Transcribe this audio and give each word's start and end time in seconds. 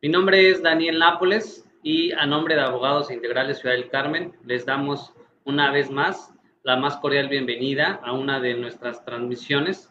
Mi 0.00 0.08
nombre 0.08 0.48
es 0.48 0.62
Daniel 0.62 1.00
Nápoles 1.00 1.68
y 1.82 2.12
a 2.12 2.24
nombre 2.24 2.54
de 2.54 2.60
Abogados 2.60 3.10
Integrales 3.10 3.58
Ciudad 3.58 3.74
del 3.74 3.90
Carmen 3.90 4.32
les 4.44 4.64
damos 4.64 5.12
una 5.44 5.72
vez 5.72 5.90
más 5.90 6.32
la 6.62 6.76
más 6.76 6.98
cordial 6.98 7.28
bienvenida 7.28 7.98
a 8.04 8.12
una 8.12 8.38
de 8.38 8.54
nuestras 8.54 9.04
transmisiones 9.04 9.90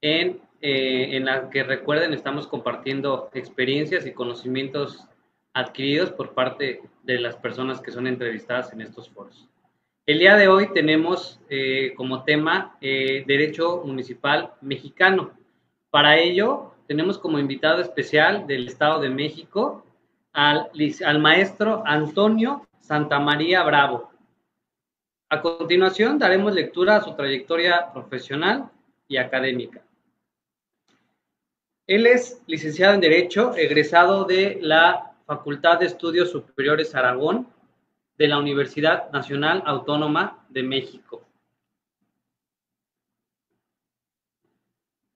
en, 0.00 0.40
eh, 0.62 1.10
en 1.12 1.26
la 1.26 1.48
que 1.48 1.62
recuerden 1.62 2.12
estamos 2.12 2.48
compartiendo 2.48 3.30
experiencias 3.34 4.04
y 4.04 4.12
conocimientos 4.12 5.06
adquiridos 5.54 6.10
por 6.10 6.34
parte 6.34 6.82
de 7.04 7.20
las 7.20 7.36
personas 7.36 7.80
que 7.80 7.92
son 7.92 8.08
entrevistadas 8.08 8.72
en 8.72 8.80
estos 8.80 9.08
foros. 9.10 9.48
El 10.06 10.18
día 10.18 10.34
de 10.34 10.48
hoy 10.48 10.72
tenemos 10.72 11.38
eh, 11.48 11.94
como 11.94 12.24
tema 12.24 12.76
eh, 12.80 13.22
Derecho 13.28 13.82
Municipal 13.84 14.54
Mexicano. 14.60 15.38
Para 15.90 16.18
ello, 16.18 16.75
tenemos 16.86 17.18
como 17.18 17.38
invitado 17.38 17.80
especial 17.80 18.46
del 18.46 18.68
Estado 18.68 19.00
de 19.00 19.10
México 19.10 19.84
al, 20.32 20.70
maestro 21.18 21.82
Antonio 21.86 22.66
Santamaría 22.80 23.62
Bravo. 23.62 24.10
A 25.28 25.40
continuación, 25.40 26.18
daremos 26.18 26.54
lectura 26.54 26.96
a 26.96 27.02
su 27.02 27.14
trayectoria 27.14 27.92
profesional 27.92 28.70
y 29.08 29.16
académica. 29.16 29.82
Él 31.86 32.06
es 32.06 32.42
licenciado 32.46 32.94
en 32.94 33.00
Derecho, 33.00 33.54
egresado 33.56 34.24
de 34.24 34.58
la 34.60 35.14
Facultad 35.26 35.80
de 35.80 35.86
Estudios 35.86 36.30
Superiores 36.30 36.94
Aragón 36.94 37.48
de 38.18 38.28
la 38.28 38.38
Universidad 38.38 39.10
Nacional 39.10 39.62
Autónoma 39.66 40.44
de 40.48 40.62
México. 40.62 41.25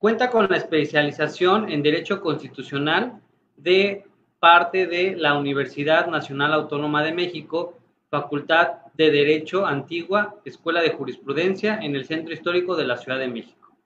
Cuenta 0.01 0.31
con 0.31 0.47
la 0.49 0.57
especialización 0.57 1.71
en 1.71 1.83
Derecho 1.83 2.21
Constitucional 2.21 3.21
de 3.55 4.03
parte 4.39 4.87
de 4.87 5.15
la 5.15 5.37
Universidad 5.37 6.07
Nacional 6.07 6.53
Autónoma 6.53 7.03
de 7.03 7.13
México, 7.13 7.77
Facultad 8.09 8.77
de 8.95 9.11
Derecho 9.11 9.63
Antigua, 9.63 10.37
Escuela 10.43 10.81
de 10.81 10.89
Jurisprudencia 10.89 11.77
en 11.83 11.95
el 11.95 12.05
Centro 12.05 12.33
Histórico 12.33 12.75
de 12.75 12.87
la 12.87 12.97
Ciudad 12.97 13.19
de 13.19 13.27
México. 13.27 13.77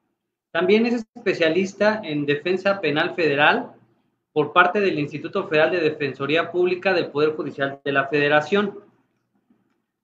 También 0.52 0.86
es 0.86 1.06
especialista 1.14 2.00
en 2.02 2.26
Defensa 2.26 2.80
Penal 2.80 3.14
Federal 3.14 3.74
por 4.32 4.54
parte 4.54 4.80
del 4.80 4.98
Instituto 4.98 5.50
Federal 5.50 5.72
de 5.72 5.82
Defensoría 5.82 6.50
Pública 6.50 6.94
del 6.94 7.08
Poder 7.08 7.32
Judicial 7.36 7.82
de 7.84 7.92
la 7.92 8.08
Federación. 8.08 8.80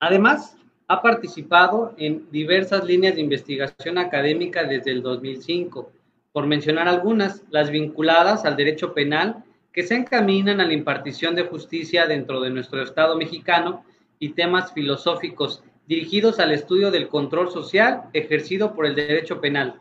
Además, 0.02 0.58
ha 0.90 1.02
participado 1.02 1.96
en 1.96 2.30
diversas 2.32 2.84
líneas 2.84 3.16
de 3.16 3.22
investigación 3.22 3.98
académica 3.98 4.66
desde 4.66 4.92
el 4.92 5.02
2005, 5.02 5.90
por 6.32 6.48
mencionar 6.48 6.88
algunas, 6.88 7.44
las 7.50 7.70
vinculadas 7.70 8.46
al 8.46 8.56
derecho 8.56 8.94
penal 8.94 9.44
que 9.74 9.84
se 9.84 9.96
encaminan 9.96 10.60
a 10.60 10.66
la 10.66 10.74
impartición 10.74 11.36
de 11.36 11.44
justicia 11.44 12.06
dentro 12.06 12.42
de 12.42 12.50
nuestro 12.50 12.82
Estado 12.82 13.16
mexicano 13.16 13.84
y 14.20 14.30
temas 14.30 14.74
filosóficos 14.74 15.64
dirigidos 15.88 16.40
al 16.40 16.52
estudio 16.52 16.92
del 16.92 17.08
control 17.08 17.52
social 17.52 18.04
ejercido 18.14 18.74
por 18.74 18.86
el 18.86 18.96
derecho 18.96 19.42
penal. 19.42 19.80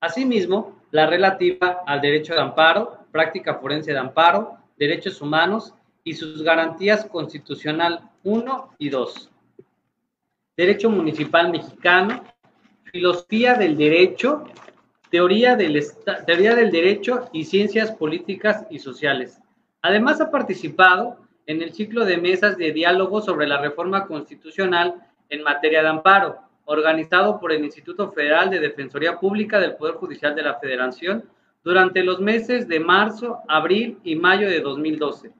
Asimismo, 0.00 0.80
la 0.90 1.06
relativa 1.06 1.82
al 1.86 2.00
derecho 2.00 2.34
de 2.34 2.40
amparo, 2.40 3.06
práctica 3.12 3.54
forense 3.54 3.92
de 3.92 3.98
amparo, 3.98 4.56
derechos 4.78 5.20
humanos 5.20 5.74
y 6.04 6.14
sus 6.14 6.42
garantías 6.42 7.04
constitucional 7.06 8.00
1 8.24 8.74
y 8.78 8.88
2. 8.88 9.30
Derecho 10.56 10.90
Municipal 10.90 11.50
Mexicano, 11.50 12.24
Filosofía 12.84 13.54
del 13.54 13.76
Derecho, 13.76 14.44
teoría 15.10 15.56
del, 15.56 15.82
Derecho 16.70 17.28
y 17.32 17.44
Ciencias 17.44 17.90
Políticas 17.90 18.64
y 18.70 18.78
Sociales. 18.78 19.40
Además 19.82 20.20
ha 20.20 20.30
participado 20.30 21.18
en 21.46 21.62
el 21.62 21.72
ciclo 21.72 22.04
de 22.04 22.16
mesas 22.16 22.56
de 22.56 22.72
diálogo 22.72 23.20
sobre 23.20 23.48
la 23.48 23.60
reforma 23.60 24.06
constitucional 24.06 24.94
en 25.28 25.42
materia 25.42 25.82
de 25.82 25.88
amparo, 25.88 26.38
organizado 26.64 27.40
por 27.40 27.52
el 27.52 27.64
Instituto 27.64 28.12
Federal 28.12 28.50
de 28.50 28.60
Defensoría 28.60 29.18
Pública 29.18 29.58
del 29.58 29.74
Poder 29.74 29.96
Judicial 29.96 30.34
de 30.36 30.42
la 30.42 30.60
Federación 30.60 31.24
durante 31.64 32.04
los 32.04 32.20
meses 32.20 32.68
de 32.68 32.78
marzo, 32.78 33.40
abril 33.48 33.98
y 34.04 34.14
mayo 34.14 34.48
de 34.48 34.60
2012, 34.60 35.32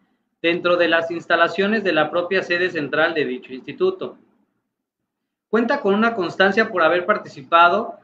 dentro 0.42 0.76
de 0.76 0.88
las 0.88 1.10
instalaciones 1.12 1.84
de 1.84 1.92
la 1.92 2.10
propia 2.10 2.42
sede 2.42 2.70
central 2.70 3.14
de 3.14 3.25
dicho 3.25 3.53
instituto. 3.53 4.19
Cuenta 5.48 5.80
con 5.80 5.94
una 5.94 6.14
constancia 6.14 6.69
por 6.69 6.82
haber 6.82 7.06
participado 7.06 7.99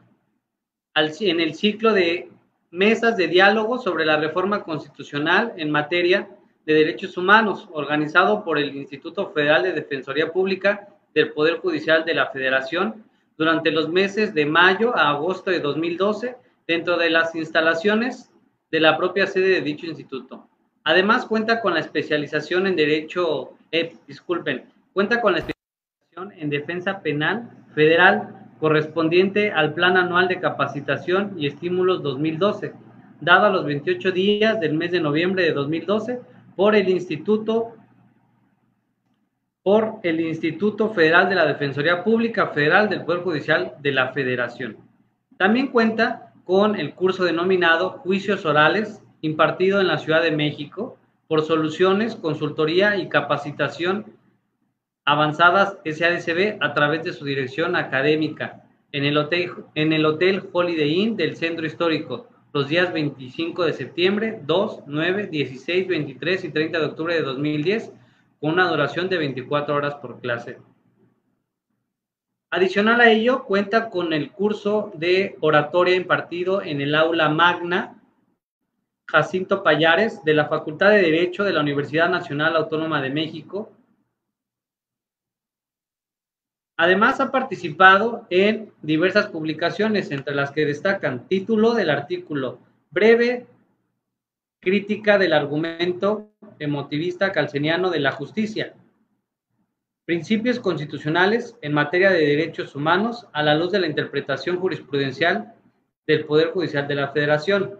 en 0.97 1.39
el 1.39 1.53
ciclo 1.53 1.93
de 1.93 2.29
mesas 2.71 3.17
de 3.17 3.27
diálogo 3.27 3.77
sobre 3.77 4.03
la 4.03 4.17
reforma 4.17 4.63
constitucional 4.63 5.53
en 5.57 5.69
materia 5.69 6.27
de 6.65 6.73
derechos 6.73 7.17
humanos, 7.17 7.69
organizado 7.71 8.43
por 8.43 8.57
el 8.57 8.75
Instituto 8.75 9.29
Federal 9.29 9.63
de 9.63 9.73
Defensoría 9.73 10.31
Pública 10.31 10.87
del 11.13 11.31
Poder 11.33 11.59
Judicial 11.59 12.03
de 12.03 12.15
la 12.15 12.27
Federación 12.27 13.05
durante 13.37 13.69
los 13.69 13.89
meses 13.89 14.33
de 14.33 14.47
mayo 14.47 14.97
a 14.97 15.09
agosto 15.09 15.51
de 15.51 15.59
2012 15.59 16.35
dentro 16.67 16.97
de 16.97 17.11
las 17.11 17.35
instalaciones 17.35 18.31
de 18.71 18.79
la 18.79 18.97
propia 18.97 19.27
sede 19.27 19.49
de 19.49 19.61
dicho 19.61 19.85
instituto. 19.85 20.47
Además 20.83 21.25
cuenta 21.25 21.61
con 21.61 21.75
la 21.75 21.81
especialización 21.81 22.65
en 22.65 22.75
derecho, 22.75 23.53
eh, 23.71 23.95
disculpen, 24.07 24.65
cuenta 24.93 25.21
con 25.21 25.33
la 25.33 25.39
especialización 25.39 26.33
en 26.41 26.49
Defensa 26.49 27.01
Penal 27.01 27.51
Federal 27.75 28.46
correspondiente 28.59 29.51
al 29.51 29.73
Plan 29.73 29.97
Anual 29.97 30.27
de 30.27 30.39
Capacitación 30.39 31.33
y 31.37 31.47
Estímulos 31.47 32.01
2012, 32.01 32.73
dado 33.21 33.47
a 33.47 33.49
los 33.49 33.65
28 33.65 34.11
días 34.11 34.59
del 34.59 34.73
mes 34.73 34.91
de 34.91 34.99
noviembre 34.99 35.43
de 35.43 35.53
2012 35.53 36.19
por 36.55 36.75
el 36.75 36.89
Instituto 36.89 37.73
por 39.63 39.99
el 40.03 40.21
Instituto 40.21 40.93
Federal 40.93 41.27
de 41.27 41.35
la 41.35 41.45
Defensoría 41.45 42.01
Pública 42.01 42.47
Federal 42.47 42.87
del 42.87 43.03
Poder 43.03 43.21
Judicial 43.21 43.73
de 43.81 43.91
la 43.91 44.13
Federación. 44.13 44.77
También 45.35 45.67
cuenta 45.67 46.31
con 46.45 46.77
el 46.77 46.93
curso 46.93 47.25
denominado 47.25 47.89
Juicios 47.89 48.45
Orales, 48.45 49.01
impartido 49.19 49.81
en 49.81 49.87
la 49.87 49.97
Ciudad 49.97 50.21
de 50.21 50.31
México 50.31 50.97
por 51.27 51.41
Soluciones, 51.41 52.15
Consultoría 52.15 52.95
y 52.95 53.09
Capacitación 53.09 54.05
avanzadas 55.07 55.77
SADCB 55.85 56.57
a 56.59 56.73
través 56.73 57.01
de 57.05 57.13
su 57.13 57.23
dirección 57.23 57.77
académica 57.77 58.65
en 58.91 59.05
el, 59.05 59.17
hotel, 59.17 59.51
en 59.73 59.93
el 59.93 60.05
Hotel 60.05 60.43
Holiday 60.51 60.99
Inn 60.99 61.15
del 61.15 61.37
Centro 61.37 61.65
Histórico 61.65 62.27
los 62.51 62.67
días 62.67 62.91
25 62.91 63.65
de 63.65 63.73
septiembre, 63.73 64.41
2, 64.43 64.83
9, 64.85 65.27
16, 65.27 65.87
23 65.87 66.43
y 66.43 66.49
30 66.49 66.79
de 66.79 66.85
octubre 66.85 67.13
de 67.13 67.21
2010 67.21 67.93
con 68.41 68.51
una 68.51 68.67
duración 68.67 69.07
de 69.07 69.17
24 69.17 69.75
horas 69.75 69.95
por 69.95 70.19
clase. 70.19 70.57
Adicional 72.51 72.99
a 72.99 73.09
ello, 73.09 73.45
cuenta 73.45 73.89
con 73.89 74.11
el 74.11 74.31
curso 74.31 74.91
de 74.93 75.37
oratoria 75.39 75.95
impartido 75.95 76.61
en 76.61 76.81
el 76.81 76.95
aula 76.95 77.29
magna 77.29 78.01
Jacinto 79.05 79.63
Payares 79.63 80.21
de 80.25 80.33
la 80.33 80.47
Facultad 80.47 80.89
de 80.89 81.01
Derecho 81.01 81.45
de 81.45 81.53
la 81.53 81.61
Universidad 81.61 82.09
Nacional 82.09 82.57
Autónoma 82.57 83.01
de 83.01 83.09
México, 83.09 83.71
Además, 86.77 87.19
ha 87.19 87.31
participado 87.31 88.27
en 88.29 88.71
diversas 88.83 89.27
publicaciones, 89.27 90.11
entre 90.11 90.35
las 90.35 90.51
que 90.51 90.65
destacan 90.65 91.27
título 91.27 91.73
del 91.73 91.89
artículo 91.89 92.59
Breve 92.91 93.47
crítica 94.59 95.17
del 95.17 95.33
argumento 95.33 96.29
emotivista 96.59 97.31
calceniano 97.31 97.89
de 97.89 97.99
la 97.99 98.11
justicia, 98.11 98.75
principios 100.05 100.59
constitucionales 100.59 101.55
en 101.61 101.73
materia 101.73 102.11
de 102.11 102.25
derechos 102.25 102.75
humanos 102.75 103.27
a 103.33 103.43
la 103.43 103.55
luz 103.55 103.71
de 103.71 103.79
la 103.79 103.87
interpretación 103.87 104.57
jurisprudencial 104.57 105.53
del 106.05 106.25
Poder 106.25 106.51
Judicial 106.51 106.87
de 106.87 106.95
la 106.95 107.09
Federación, 107.09 107.79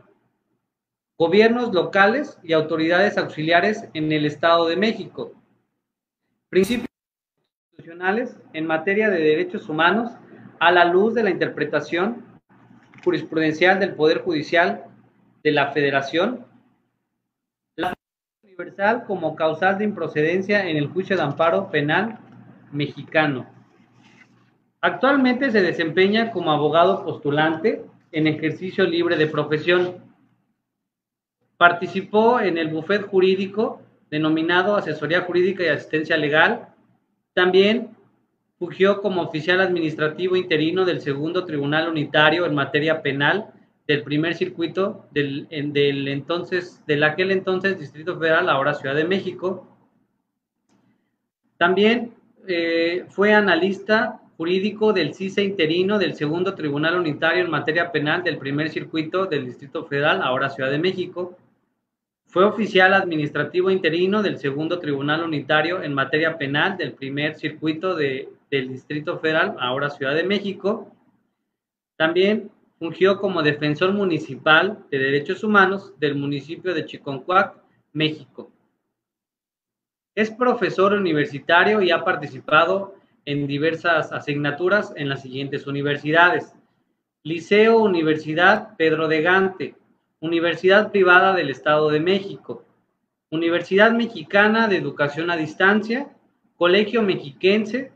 gobiernos 1.18 1.74
locales 1.74 2.38
y 2.44 2.54
autoridades 2.54 3.18
auxiliares 3.18 3.88
en 3.94 4.12
el 4.12 4.26
Estado 4.26 4.68
de 4.68 4.76
México, 4.76 5.34
principios 6.50 6.87
en 8.54 8.68
materia 8.68 9.10
de 9.10 9.18
derechos 9.18 9.70
humanos 9.70 10.12
a 10.60 10.72
la 10.72 10.84
luz 10.84 11.14
de 11.14 11.24
la 11.24 11.30
interpretación 11.30 12.26
jurisprudencial 13.06 13.80
del 13.80 13.94
Poder 13.94 14.24
Judicial 14.24 14.84
de 15.42 15.52
la 15.52 15.72
Federación, 15.72 16.46
la 17.78 17.94
universal 18.44 19.06
como 19.06 19.38
causal 19.38 19.78
de 19.78 19.86
improcedencia 19.86 20.68
en 20.68 20.76
el 20.76 20.88
juicio 20.88 21.16
de 21.16 21.22
amparo 21.22 21.72
penal 21.72 22.20
mexicano. 22.74 23.48
Actualmente 24.82 25.50
se 25.52 25.62
desempeña 25.62 26.32
como 26.32 26.52
abogado 26.52 27.06
postulante 27.06 27.86
en 28.12 28.28
ejercicio 28.28 28.84
libre 28.84 29.16
de 29.16 29.28
profesión. 29.28 30.04
Participó 31.56 32.42
en 32.42 32.58
el 32.58 32.68
bufet 32.68 33.04
jurídico 33.04 33.82
denominado 34.10 34.76
Asesoría 34.76 35.22
Jurídica 35.22 35.64
y 35.64 35.68
Asistencia 35.68 36.18
Legal 36.18 36.74
también 37.38 37.96
fungió 38.58 39.00
como 39.00 39.22
oficial 39.22 39.62
administrativo 39.62 40.36
interino 40.36 40.86
del 40.86 41.02
Segundo 41.02 41.46
Tribunal 41.46 41.88
Unitario 41.88 42.48
en 42.48 42.56
materia 42.56 43.04
penal 43.04 43.54
del 43.86 44.02
primer 44.02 44.34
circuito 44.34 45.06
del, 45.12 45.46
entonces, 45.52 46.82
del 46.88 47.04
aquel 47.04 47.30
entonces 47.30 47.78
Distrito 47.78 48.18
Federal, 48.18 48.50
ahora 48.50 48.74
Ciudad 48.74 48.96
de 48.96 49.04
México. 49.06 49.68
También 51.58 52.16
eh, 52.48 53.06
fue 53.10 53.34
analista 53.34 54.20
jurídico 54.36 54.92
del 54.92 55.14
CISE 55.14 55.44
interino 55.44 56.00
del 56.00 56.16
segundo 56.16 56.56
Tribunal 56.56 56.98
Unitario 56.98 57.46
en 57.46 57.52
materia 57.52 57.92
penal 57.92 58.24
del 58.24 58.40
primer 58.40 58.70
circuito 58.70 59.28
del 59.28 59.46
Distrito 59.46 59.86
Federal, 59.86 60.24
ahora 60.24 60.50
Ciudad 60.50 60.72
de 60.72 60.80
México. 60.80 61.38
Fue 62.38 62.46
oficial 62.46 62.94
administrativo 62.94 63.72
interino 63.72 64.22
del 64.22 64.38
segundo 64.38 64.78
Tribunal 64.78 65.24
Unitario 65.24 65.82
en 65.82 65.92
materia 65.92 66.38
penal 66.38 66.78
del 66.78 66.94
primer 66.94 67.34
circuito 67.34 67.96
de, 67.96 68.30
del 68.52 68.70
Distrito 68.70 69.18
Federal, 69.18 69.56
ahora 69.60 69.90
Ciudad 69.90 70.14
de 70.14 70.24
México. 70.24 70.96
También 71.96 72.52
fungió 72.78 73.18
como 73.18 73.42
defensor 73.42 73.92
municipal 73.92 74.86
de 74.92 75.00
derechos 75.00 75.44
humanos 75.44 75.96
del 76.00 76.14
municipio 76.14 76.76
de 76.76 76.86
Chiconcuac, 76.86 77.56
México. 77.94 78.52
Es 80.14 80.30
profesor 80.30 80.94
universitario 80.94 81.82
y 81.82 81.90
ha 81.90 82.04
participado 82.04 82.94
en 83.26 83.48
diversas 83.48 84.12
asignaturas 84.12 84.94
en 84.96 85.10
las 85.10 85.24
siguientes 85.24 85.66
universidades. 85.66 86.54
Liceo 87.24 87.80
Universidad 87.80 88.78
Pedro 88.78 89.08
de 89.08 89.24
Gante, 89.24 89.76
Universidad 90.20 90.92
Privada 90.92 91.34
del 91.34 91.50
Estado 91.50 91.90
de 91.90 92.00
México, 92.00 92.66
Universidad 93.30 93.92
Mexicana 93.92 94.68
de 94.68 94.78
Educación 94.78 95.30
a 95.30 95.38
Distancia, 95.38 96.10
Colegio 96.56 97.04
Mexiquense, 97.04 97.92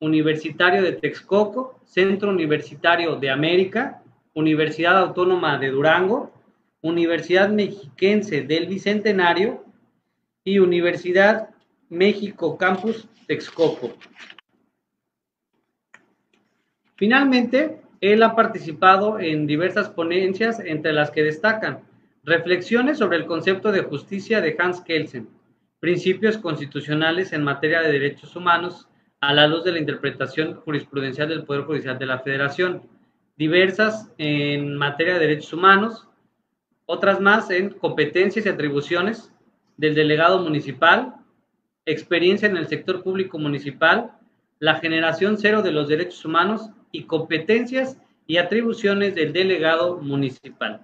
Universitario 0.00 0.82
de 0.82 0.92
Texcoco, 0.92 1.78
Centro 1.84 2.30
Universitario 2.30 3.16
de 3.16 3.30
América, 3.30 4.02
Universidad 4.34 4.98
Autónoma 4.98 5.58
de 5.58 5.70
Durango, 5.70 6.32
Universidad 6.80 7.50
Mexiquense 7.50 8.42
del 8.42 8.66
Bicentenario 8.66 9.64
y 10.42 10.58
Universidad 10.58 11.50
México 11.88 12.56
Campus 12.56 13.06
Texcoco. 13.26 13.92
Finalmente, 16.96 17.80
él 18.00 18.22
ha 18.22 18.34
participado 18.34 19.18
en 19.18 19.46
diversas 19.46 19.88
ponencias, 19.90 20.60
entre 20.60 20.92
las 20.92 21.10
que 21.10 21.22
destacan 21.22 21.80
Reflexiones 22.22 22.98
sobre 22.98 23.16
el 23.16 23.24
concepto 23.24 23.72
de 23.72 23.82
justicia 23.82 24.42
de 24.42 24.54
Hans 24.58 24.82
Kelsen, 24.82 25.28
Principios 25.78 26.36
constitucionales 26.36 27.32
en 27.32 27.42
materia 27.42 27.80
de 27.80 27.90
derechos 27.90 28.36
humanos 28.36 28.88
a 29.22 29.32
la 29.32 29.46
luz 29.46 29.64
de 29.64 29.72
la 29.72 29.78
interpretación 29.78 30.54
jurisprudencial 30.54 31.30
del 31.30 31.44
Poder 31.44 31.62
Judicial 31.62 31.98
de 31.98 32.04
la 32.04 32.18
Federación, 32.18 32.82
diversas 33.38 34.12
en 34.18 34.76
materia 34.76 35.14
de 35.14 35.20
derechos 35.20 35.54
humanos, 35.54 36.06
otras 36.84 37.20
más 37.20 37.50
en 37.50 37.70
competencias 37.70 38.44
y 38.44 38.50
atribuciones 38.50 39.32
del 39.78 39.94
delegado 39.94 40.40
municipal, 40.40 41.14
experiencia 41.86 42.48
en 42.48 42.58
el 42.58 42.66
sector 42.66 43.02
público 43.02 43.38
municipal, 43.38 44.12
la 44.58 44.74
generación 44.74 45.38
cero 45.38 45.62
de 45.62 45.72
los 45.72 45.88
derechos 45.88 46.22
humanos 46.26 46.70
y 46.92 47.04
competencias 47.04 47.96
y 48.26 48.36
atribuciones 48.36 49.14
del 49.14 49.32
delegado 49.32 49.98
municipal. 49.98 50.82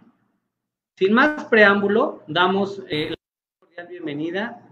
Sin 0.96 1.12
más 1.12 1.44
preámbulo, 1.44 2.22
damos 2.26 2.82
eh, 2.88 3.10
la 3.10 3.16
cordial 3.60 3.86
bienvenida 3.88 4.62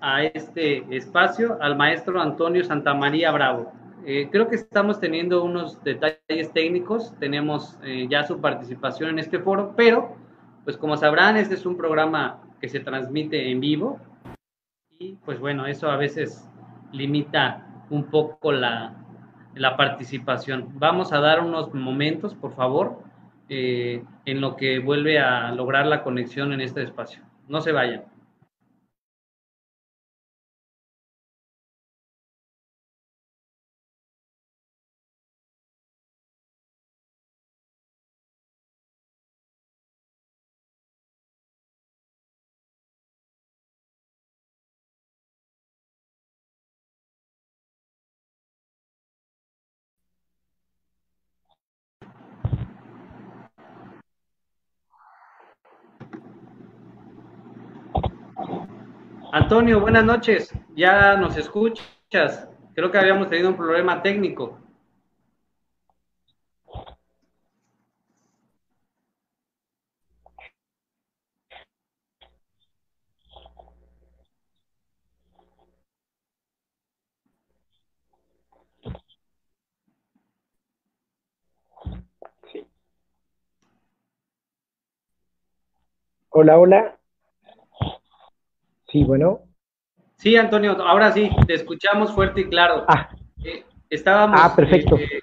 a 0.00 0.24
este 0.24 0.84
espacio 0.94 1.58
al 1.60 1.76
maestro 1.76 2.20
Antonio 2.20 2.64
Santamaría 2.64 3.30
Bravo. 3.32 3.72
Eh, 4.06 4.28
creo 4.30 4.48
que 4.48 4.56
estamos 4.56 5.00
teniendo 5.00 5.44
unos 5.44 5.82
detalles 5.82 6.52
técnicos, 6.52 7.14
tenemos 7.18 7.78
eh, 7.82 8.06
ya 8.10 8.26
su 8.26 8.40
participación 8.40 9.10
en 9.10 9.18
este 9.18 9.38
foro, 9.38 9.74
pero 9.76 10.16
pues 10.64 10.76
como 10.76 10.96
sabrán, 10.96 11.36
este 11.36 11.54
es 11.54 11.64
un 11.66 11.76
programa 11.76 12.42
que 12.60 12.68
se 12.68 12.80
transmite 12.80 13.50
en 13.50 13.60
vivo 13.60 13.98
y 14.90 15.14
pues 15.24 15.38
bueno, 15.38 15.66
eso 15.66 15.90
a 15.90 15.96
veces 15.96 16.48
limita 16.92 17.86
un 17.90 18.04
poco 18.04 18.52
la, 18.52 19.03
la 19.54 19.76
participación. 19.76 20.68
Vamos 20.74 21.12
a 21.12 21.20
dar 21.20 21.40
unos 21.40 21.72
momentos, 21.74 22.34
por 22.34 22.54
favor, 22.54 22.98
eh, 23.48 24.02
en 24.24 24.40
lo 24.40 24.56
que 24.56 24.78
vuelve 24.78 25.18
a 25.18 25.52
lograr 25.52 25.86
la 25.86 26.02
conexión 26.02 26.52
en 26.52 26.60
este 26.60 26.82
espacio. 26.82 27.22
No 27.48 27.60
se 27.60 27.72
vayan. 27.72 28.04
Antonio, 59.34 59.80
buenas 59.80 60.04
noches. 60.04 60.52
Ya 60.76 61.16
nos 61.16 61.36
escuchas. 61.36 62.48
Creo 62.72 62.92
que 62.92 62.98
habíamos 62.98 63.28
tenido 63.28 63.48
un 63.48 63.56
problema 63.56 64.00
técnico. 64.00 64.60
Hola, 86.30 86.58
hola. 86.58 86.98
Sí, 88.94 89.02
bueno. 89.02 89.40
Sí, 90.14 90.36
Antonio, 90.36 90.80
ahora 90.80 91.10
sí, 91.10 91.28
te 91.48 91.54
escuchamos 91.54 92.12
fuerte 92.12 92.42
y 92.42 92.44
claro. 92.44 92.84
Ah, 92.86 93.08
eh, 93.44 93.64
estábamos, 93.90 94.38
ah 94.40 94.54
perfecto. 94.54 94.96
Eh, 94.96 95.18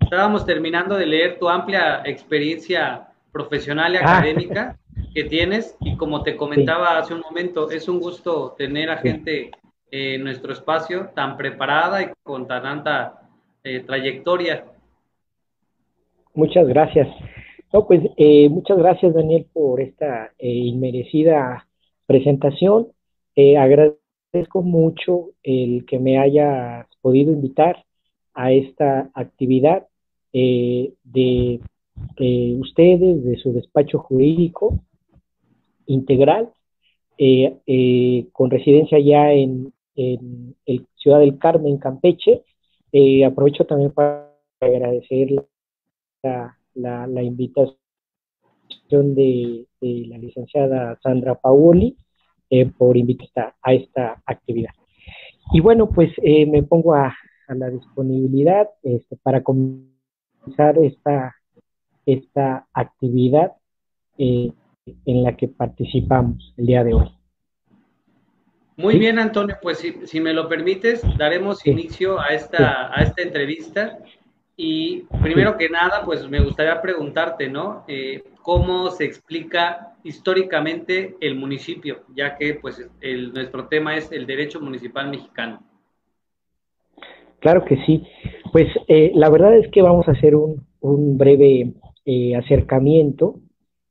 estábamos 0.00 0.44
terminando 0.44 0.96
de 0.96 1.06
leer 1.06 1.38
tu 1.38 1.48
amplia 1.48 2.02
experiencia 2.04 3.06
profesional 3.30 3.94
y 3.94 3.98
ah. 3.98 4.00
académica 4.00 4.76
que 5.14 5.22
tienes 5.22 5.76
y 5.78 5.96
como 5.96 6.24
te 6.24 6.36
comentaba 6.36 6.98
hace 6.98 7.14
un 7.14 7.20
momento, 7.20 7.70
es 7.70 7.88
un 7.88 8.00
gusto 8.00 8.56
tener 8.58 8.90
a 8.90 8.96
gente 8.96 9.52
en 9.92 10.24
nuestro 10.24 10.52
espacio 10.52 11.10
tan 11.14 11.36
preparada 11.36 12.02
y 12.02 12.10
con 12.24 12.48
tan 12.48 12.66
alta 12.66 13.20
eh, 13.62 13.84
trayectoria. 13.86 14.64
Muchas 16.34 16.66
gracias. 16.66 17.06
No, 17.72 17.86
pues 17.86 18.02
muchas 18.50 18.78
gracias 18.78 19.14
Daniel 19.14 19.46
por 19.52 19.80
esta 19.80 20.32
inmerecida 20.40 21.68
presentación. 22.10 22.88
Eh, 23.36 23.56
agradezco 23.56 24.62
mucho 24.62 25.30
el 25.44 25.86
que 25.86 26.00
me 26.00 26.18
haya 26.18 26.88
podido 27.02 27.32
invitar 27.32 27.84
a 28.34 28.50
esta 28.50 29.08
actividad 29.14 29.86
eh, 30.32 30.92
de 31.04 31.60
ustedes, 32.58 33.22
de 33.24 33.36
su 33.36 33.52
despacho 33.52 34.00
jurídico 34.00 34.80
integral, 35.86 36.50
eh, 37.16 38.26
con 38.32 38.50
residencia 38.50 38.98
ya 38.98 39.32
en, 39.32 39.72
Ciudad 40.96 41.20
del 41.20 41.38
Carmen, 41.38 41.78
Campeche. 41.78 42.42
aprovecho 43.24 43.66
también 43.66 43.92
para 43.92 44.34
agradecer 44.60 45.28
la, 46.22 46.56
la 46.74 47.22
invitación 47.22 47.76
de, 49.14 49.66
la 49.80 50.18
licenciada 50.18 50.98
Sandra 51.02 51.34
Paoli 51.34 51.96
eh, 52.50 52.66
por 52.66 52.96
invitar 52.96 53.54
a 53.62 53.72
esta 53.72 54.22
actividad. 54.26 54.72
Y 55.52 55.60
bueno, 55.60 55.88
pues 55.88 56.12
eh, 56.22 56.46
me 56.46 56.62
pongo 56.62 56.94
a, 56.94 57.16
la 57.48 57.68
disponibilidad 57.68 58.68
este, 58.84 59.16
para 59.16 59.42
comenzar 59.42 60.78
esta, 60.80 61.34
esta 62.06 62.68
actividad 62.72 63.52
eh, 64.18 64.52
en 65.04 65.22
la 65.24 65.36
que 65.36 65.48
participamos 65.48 66.54
el 66.56 66.66
día 66.66 66.84
de 66.84 66.94
hoy. 66.94 67.10
Muy 68.76 68.98
bien, 68.98 69.18
Antonio, 69.18 69.56
pues 69.60 69.84
si, 70.04 70.20
me 70.20 70.32
lo 70.32 70.48
permites, 70.48 71.02
daremos 71.18 71.66
inicio 71.66 72.20
a 72.20 72.28
esta, 72.28 72.90
a 72.96 73.02
esta 73.02 73.22
entrevista. 73.22 73.98
Y 74.56 75.02
primero 75.22 75.56
que 75.56 75.68
nada, 75.68 76.04
pues 76.04 76.28
me 76.28 76.40
gustaría 76.40 76.80
preguntarte, 76.80 77.48
¿no? 77.48 77.84
Eh, 77.88 78.22
¿Cómo 78.50 78.90
se 78.90 79.04
explica 79.04 79.94
históricamente 80.02 81.14
el 81.20 81.36
municipio? 81.36 82.00
Ya 82.16 82.36
que, 82.36 82.54
pues, 82.54 82.84
nuestro 83.32 83.68
tema 83.68 83.96
es 83.96 84.10
el 84.10 84.26
derecho 84.26 84.60
municipal 84.60 85.08
mexicano. 85.08 85.62
Claro 87.38 87.64
que 87.64 87.76
sí. 87.86 88.02
Pues 88.50 88.66
eh, 88.88 89.12
la 89.14 89.30
verdad 89.30 89.56
es 89.56 89.70
que 89.70 89.82
vamos 89.82 90.08
a 90.08 90.10
hacer 90.10 90.34
un, 90.34 90.66
breve 91.16 91.74
acercamiento 92.36 93.38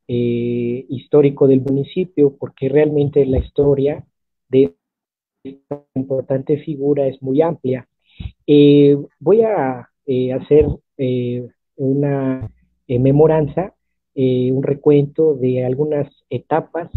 histórico 0.08 1.48
del 1.48 1.62
municipio, 1.62 2.36
porque 2.38 2.68
realmente 2.68 3.26
la 3.26 3.38
historia 3.38 4.04
de 4.50 4.76
esta 5.42 5.86
importante 5.96 6.58
figura 6.58 7.08
es 7.08 7.22
muy 7.22 7.42
amplia. 7.42 7.88
voy 9.20 9.42
a 9.42 9.90
hacer 10.36 10.66
una 11.78 12.52
memoranza, 12.90 13.74
un 14.16 14.64
recuento 14.64 15.34
de 15.36 15.66
algunas 15.66 16.12
etapas 16.30 16.90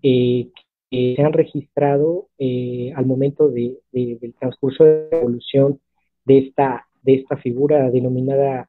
que 0.00 0.50
se 0.90 1.22
han 1.22 1.32
registrado 1.32 2.28
al 2.38 3.06
momento 3.06 3.48
de, 3.48 3.78
del 3.92 4.34
transcurso 4.38 4.84
de 4.84 5.08
la 5.10 5.18
evolución 5.18 5.80
de 6.24 6.38
esta, 6.38 6.86
de 7.02 7.14
esta 7.14 7.36
figura 7.36 7.90
denominada 7.90 8.68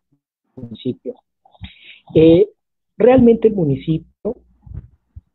municipio. 0.56 1.16
Eh, 2.16 2.50
realmente 2.98 3.48
el 3.48 3.56
municipio 3.56 4.36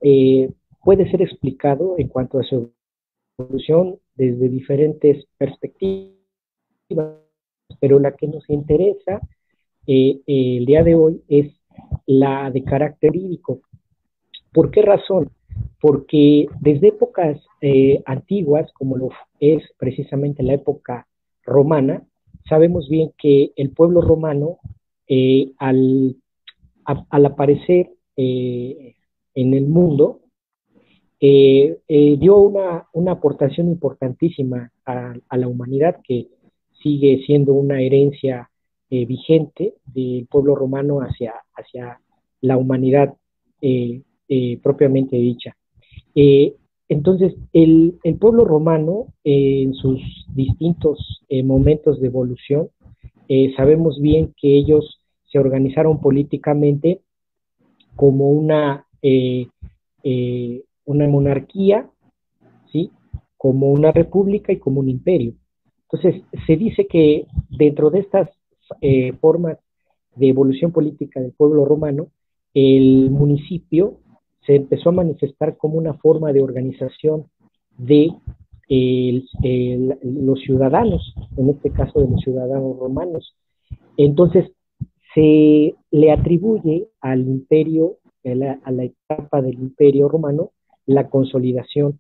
eh, 0.01 0.51
puede 0.85 1.11
ser 1.11 1.23
explicado 1.23 1.97
en 1.99 2.09
cuanto 2.09 2.39
a 2.39 2.45
su 2.45 2.73
evolución 3.39 3.99
desde 4.15 4.49
diferentes 4.49 5.27
perspectivas, 5.37 6.17
pero 7.81 7.99
la 7.99 8.13
que 8.13 8.27
nos 8.27 8.49
interesa 8.49 9.21
eh, 9.87 10.21
el 10.27 10.67
día 10.67 10.83
de 10.83 10.95
hoy 10.95 11.23
es 11.29 11.53
la 12.07 12.51
de 12.51 12.65
carácter 12.65 13.15
hídrico. 13.15 13.61
¿Por 14.53 14.71
qué 14.71 14.83
razón? 14.83 15.31
Porque 15.81 16.47
desde 16.61 16.89
épocas 16.89 17.39
antiguas, 18.07 18.71
como 18.73 18.97
lo 18.97 19.11
es 19.41 19.63
precisamente 19.79 20.43
la 20.43 20.55
época 20.55 21.07
romana, 21.45 22.03
sabemos 22.49 22.89
bien 22.89 23.13
que 23.19 23.53
el 23.57 23.71
pueblo 23.71 24.01
romano, 24.01 24.59
eh, 25.07 25.53
al, 25.59 26.17
aparecer 26.85 27.91
eh, 28.17 28.95
en 29.35 29.55
el 29.55 29.67
mundo, 29.67 30.21
eh, 31.21 31.79
dio 31.89 32.37
una, 32.37 32.87
aportación 33.11 33.69
importantísima 33.69 34.71
a, 34.85 35.15
la 35.37 35.49
humanidad 35.49 36.01
que 36.03 36.29
sigue 36.83 37.23
siendo 37.27 37.53
una 37.53 37.81
herencia 37.81 38.51
vigente 38.91 39.75
del 39.87 40.27
pueblo 40.27 40.55
romano 40.55 41.01
hacia, 41.01 41.35
hacia 41.55 42.01
la 42.41 42.57
humanidad 42.57 43.15
propiamente 44.63 45.17
dicha. 45.17 45.57
Entonces, 46.89 47.35
el, 47.53 47.99
pueblo 48.19 48.45
romano, 48.45 49.09
eh, 49.23 49.63
en 49.63 49.75
sus 49.75 50.01
distintos 50.35 51.23
eh, 51.29 51.43
momentos 51.43 52.01
de 52.01 52.07
evolución, 52.07 52.71
eh, 53.29 53.53
sabemos 53.57 54.01
bien 54.01 54.35
que 54.41 54.57
ellos 54.57 55.01
se 55.31 55.39
organizaron 55.39 56.01
políticamente 56.01 57.03
como 57.95 58.31
una, 58.31 58.87
una 60.87 61.09
monarquía, 61.09 61.91
¿sí? 62.73 62.91
como 63.37 63.71
una 63.71 63.93
república 63.93 64.53
y 64.53 64.59
como 64.59 64.81
un 64.81 64.89
imperio. 64.89 65.35
Entonces, 65.91 66.23
se 66.47 66.57
dice 66.57 66.87
que 66.87 67.27
dentro 67.51 67.91
de 67.91 68.01
estas 68.01 68.31
formas 69.21 69.59
de 70.17 70.29
evolución 70.29 70.73
política 70.73 71.21
del 71.21 71.33
pueblo 71.33 71.65
romano, 71.65 72.09
el 72.55 73.11
municipio 73.11 73.99
se 74.47 74.57
empezó 74.57 74.89
a 74.89 74.93
manifestar 74.93 75.57
como 75.57 75.79
una 75.79 75.95
forma 75.95 76.33
de 76.33 76.43
organización 76.43 77.27
de 77.77 78.13
los 80.03 80.41
ciudadanos, 80.41 81.15
en 81.37 81.51
este 81.51 81.71
caso 81.71 82.01
de 82.01 82.09
los 82.09 82.21
ciudadanos 82.21 82.79
romanos. 82.79 83.35
Entonces, 83.97 84.51
se 85.15 85.75
le 85.91 86.13
atribuye 86.13 86.89
al 87.01 87.21
imperio, 87.21 87.97
a 88.25 88.71
la, 88.71 88.85
etapa 88.85 89.43
del 89.43 89.55
imperio 89.55 90.09
romano, 90.09 90.51
la 90.87 91.09
consolidación 91.09 91.99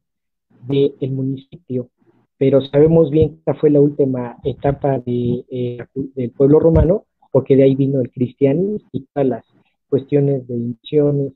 del 0.68 1.10
municipio. 1.10 1.88
Pero 2.38 2.60
sabemos 2.64 3.10
bien 3.10 3.30
que 3.30 3.36
esta 3.36 3.54
fue 3.54 3.70
la 3.70 3.80
última 3.80 4.36
etapa 4.44 5.02
eh, 5.04 5.78
del 6.14 6.30
pueblo 6.30 6.60
romano, 6.60 7.04
porque 7.32 7.56
de 7.56 7.64
ahí 7.64 7.74
vino 7.74 8.00
el 8.00 8.10
cristianismo 8.10 8.88
y 8.92 9.04
todas 9.12 9.28
las 9.28 9.44
cuestiones 9.88 10.46
de 10.46 10.54
misiones, 10.54 11.32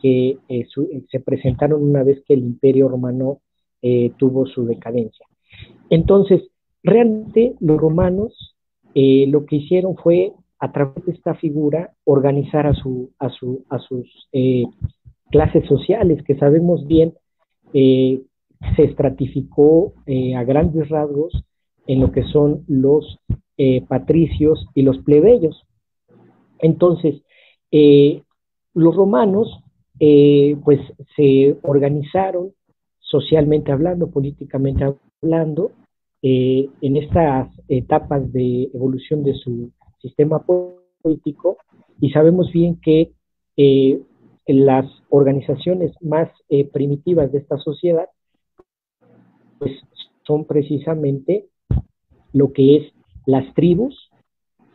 que 0.00 0.30
eh, 0.30 0.38
eh, 0.48 0.66
se 1.10 1.20
presentaron 1.20 1.82
una 1.82 2.02
vez 2.02 2.22
que 2.26 2.34
el 2.34 2.40
imperio 2.40 2.88
romano 2.88 3.40
eh, 3.82 4.12
tuvo 4.16 4.46
su 4.46 4.64
decadencia. 4.64 5.26
Entonces, 5.90 6.42
realmente 6.82 7.54
los 7.60 7.78
romanos 7.78 8.54
lo 8.92 9.46
que 9.46 9.56
hicieron 9.56 9.96
fue, 9.96 10.32
a 10.58 10.72
través 10.72 11.06
de 11.06 11.12
esta 11.12 11.34
figura, 11.34 11.92
organizar 12.04 12.66
a, 12.66 12.74
su, 12.74 13.12
a, 13.20 13.30
su, 13.30 13.64
a 13.70 13.78
sus 13.78 14.28
clases 15.30 15.64
sociales, 15.66 16.22
que 16.24 16.34
sabemos 16.34 16.86
bien 16.88 17.14
se 18.76 18.84
estratificó 18.84 19.94
a 20.36 20.44
grandes 20.44 20.88
rasgos 20.88 21.44
en 21.86 22.00
lo 22.00 22.12
que 22.12 22.22
son 22.24 22.64
los 22.68 23.18
patricios 23.88 24.66
y 24.74 24.82
los 24.82 24.98
plebeyos. 24.98 25.66
Entonces, 26.60 27.22
los 27.70 28.96
romanos 28.96 29.62
eh, 30.02 30.56
pues 30.64 30.80
se 31.14 31.58
organizaron 31.62 32.52
socialmente 33.00 33.70
hablando, 33.70 34.10
políticamente 34.10 34.82
hablando, 35.22 35.72
eh, 36.22 36.70
en 36.80 36.96
estas 36.96 37.48
etapas 37.68 38.32
de 38.32 38.70
evolución 38.72 39.22
de 39.22 39.34
su 39.34 39.70
sistema 40.00 40.42
político 40.42 41.58
y 42.00 42.10
sabemos 42.10 42.50
bien 42.50 42.80
que 42.80 43.12
eh, 43.58 44.00
las 44.46 44.86
organizaciones 45.10 45.92
más 46.00 46.30
primitivas 46.72 47.30
de 47.30 47.38
esta 47.38 47.58
sociedad 47.58 48.06
pues 49.60 49.72
son 50.26 50.46
precisamente 50.46 51.46
lo 52.32 52.52
que 52.52 52.76
es 52.76 52.92
las 53.26 53.52
tribus, 53.54 54.10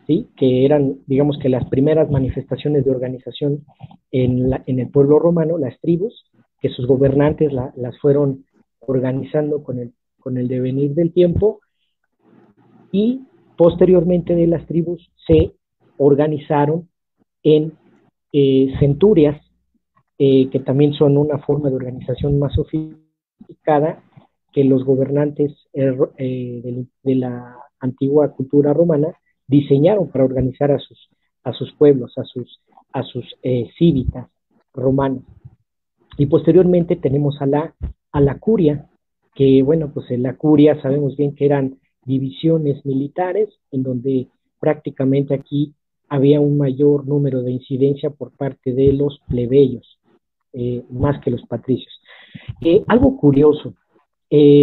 que 0.07 0.63
eran, 0.65 0.99
digamos 1.07 1.39
que 1.39 1.49
las 1.49 1.67
primeras 1.67 2.11
manifestaciones 2.11 2.85
de 2.85 2.91
organización 2.91 3.65
en, 4.11 4.53
el 4.67 4.89
pueblo 4.89 5.17
romano, 5.17 5.57
las 5.57 5.79
tribus, 5.81 6.13
que 6.61 6.69
sus 6.69 6.85
gobernantes 6.85 7.51
las 7.51 7.99
fueron 7.99 8.45
organizando 8.81 9.63
con 9.63 9.79
el, 9.79 9.93
con 10.19 10.37
el 10.37 10.47
devenir 10.47 10.93
del 10.93 11.11
tiempo, 11.11 11.59
y 12.91 13.21
posteriormente 13.57 14.35
de 14.35 14.45
las 14.45 14.67
tribus 14.67 15.09
se 15.25 15.53
organizaron 15.97 16.87
en 17.41 17.73
eh, 18.31 18.75
centurias, 18.79 19.41
eh, 20.19 20.49
que 20.51 20.59
también 20.59 20.93
son 20.93 21.17
una 21.17 21.39
forma 21.39 21.69
de 21.69 21.75
organización 21.75 22.37
más 22.37 22.53
sofisticada 22.53 24.03
que 24.55 24.63
los 24.63 24.85
gobernantes 24.85 25.51
eh, 25.73 26.87
de 27.03 27.15
la 27.15 27.57
antigua 27.81 28.31
cultura 28.31 28.73
romana 28.73 29.09
diseñaron 29.47 30.07
para 30.09 30.23
organizar 30.23 30.71
a 30.71 30.79
sus, 30.79 31.09
a 31.43 31.51
sus 31.51 31.73
pueblos, 31.73 32.17
a 32.17 32.23
sus, 32.23 32.61
a 32.93 33.03
sus 33.03 33.25
eh, 33.43 33.69
cívitas 33.77 34.29
romanas. 34.73 35.23
Y 36.17 36.27
posteriormente 36.27 36.95
tenemos 36.95 37.41
a 37.41 37.47
la, 37.47 37.75
a 38.13 38.21
la 38.21 38.39
curia, 38.39 38.87
que 39.33 39.61
bueno, 39.61 39.91
pues 39.93 40.09
en 40.09 40.23
la 40.23 40.37
curia 40.37 40.81
sabemos 40.81 41.17
bien 41.17 41.35
que 41.35 41.45
eran 41.47 41.77
divisiones 42.05 42.85
militares, 42.85 43.49
en 43.71 43.83
donde 43.83 44.29
prácticamente 44.61 45.33
aquí 45.33 45.73
había 46.07 46.39
un 46.39 46.57
mayor 46.57 47.05
número 47.05 47.41
de 47.41 47.51
incidencia 47.51 48.09
por 48.09 48.31
parte 48.31 48.71
de 48.71 48.93
los 48.93 49.19
plebeyos, 49.27 49.99
eh, 50.53 50.81
más 50.89 51.21
que 51.21 51.31
los 51.31 51.45
patricios. 51.45 51.91
Eh, 52.61 52.85
algo 52.87 53.17
curioso, 53.17 53.73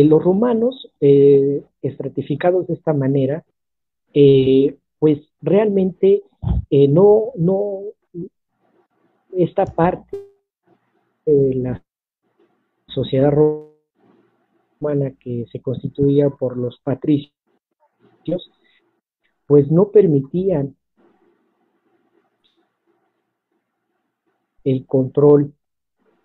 los 0.05 0.23
romanos, 0.23 0.91
estratificados 1.00 2.67
de 2.67 2.75
esta 2.75 2.93
manera, 2.93 3.45
eh, 4.14 4.76
pues 4.99 5.21
realmente 5.41 6.23
eh, 6.71 6.88
no, 6.88 7.33
no, 7.37 7.81
esta 9.33 9.64
parte 9.64 10.19
de 11.25 11.55
la 11.55 11.83
sociedad 12.88 13.33
romana 13.33 15.12
que 15.19 15.47
se 15.50 15.61
constituía 15.61 16.29
por 16.31 16.57
los 16.57 16.79
patricios, 16.81 17.33
pues 19.47 19.71
no 19.71 19.91
permitían 19.91 20.76
el 24.64 24.87
control 24.87 25.55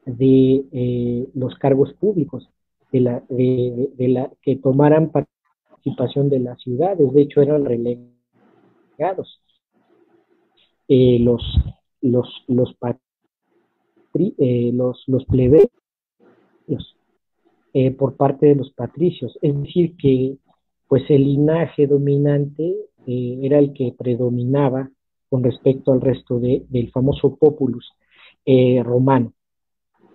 de 0.05 0.65
eh, 0.71 1.27
los 1.33 1.55
cargos 1.55 1.93
públicos, 1.93 2.49
de 2.91 3.01
la, 3.01 3.23
de, 3.29 4.07
la 4.07 4.31
que 4.41 4.55
tomaran 4.55 5.11
participación 5.11 6.29
de 6.29 6.39
las 6.39 6.61
ciudades, 6.61 7.11
de 7.13 7.21
hecho 7.21 7.41
eran 7.41 7.65
relegados. 7.65 9.41
Eh, 10.87 11.19
los, 11.19 11.43
los, 12.01 12.29
los, 12.47 12.75
eh, 14.13 14.71
los, 14.73 15.25
plebeyos 15.25 15.69
eh, 17.73 17.91
por 17.91 18.15
parte 18.15 18.45
de 18.45 18.55
los 18.55 18.71
patricios, 18.71 19.37
es 19.41 19.61
decir, 19.61 19.97
que 19.97 20.37
pues 20.87 21.03
el 21.09 21.25
linaje 21.25 21.87
dominante 21.87 22.73
era 23.05 23.59
el 23.59 23.73
que 23.73 23.93
predominaba 23.97 24.89
con 25.29 25.43
respecto 25.43 25.91
al 25.91 26.01
resto 26.01 26.39
de, 26.39 26.65
del 26.69 26.91
famoso 26.91 27.35
populus 27.35 27.93
romano. 28.83 29.33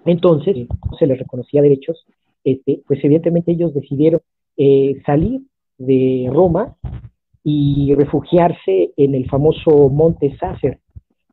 Entonces, 0.04 0.66
se 0.98 1.06
les 1.06 1.18
reconocía 1.18 1.62
derechos, 1.62 2.04
este, 2.44 2.82
pues 2.86 3.02
evidentemente 3.02 3.52
ellos 3.52 3.74
decidieron 3.74 4.20
eh, 4.56 5.00
salir 5.06 5.42
de 5.78 6.28
Roma 6.32 6.76
y 7.44 7.94
refugiarse 7.94 8.92
en 8.96 9.14
el 9.14 9.28
famoso 9.28 9.88
Monte 9.88 10.36
Sacer, 10.38 10.78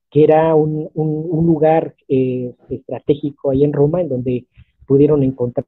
que 0.09 0.23
era 0.23 0.55
un, 0.55 0.89
lugar 0.95 1.95
eh, 2.07 2.53
estratégico 2.69 3.51
ahí 3.51 3.63
en 3.63 3.73
Roma, 3.73 4.01
en 4.01 4.09
donde 4.09 4.45
pudieron 4.87 5.23
encontrar 5.23 5.65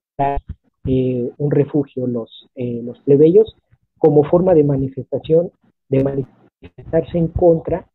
un 0.83 1.51
refugio 1.51 2.07
los, 2.07 2.50
los 2.55 3.00
plebeyos 3.01 3.55
como 4.00 4.24
forma 4.24 4.55
de 4.55 4.63
manifestación, 4.63 5.51
de 5.89 6.03
manifestarse 6.03 7.19
en 7.19 7.27
contra 7.27 7.88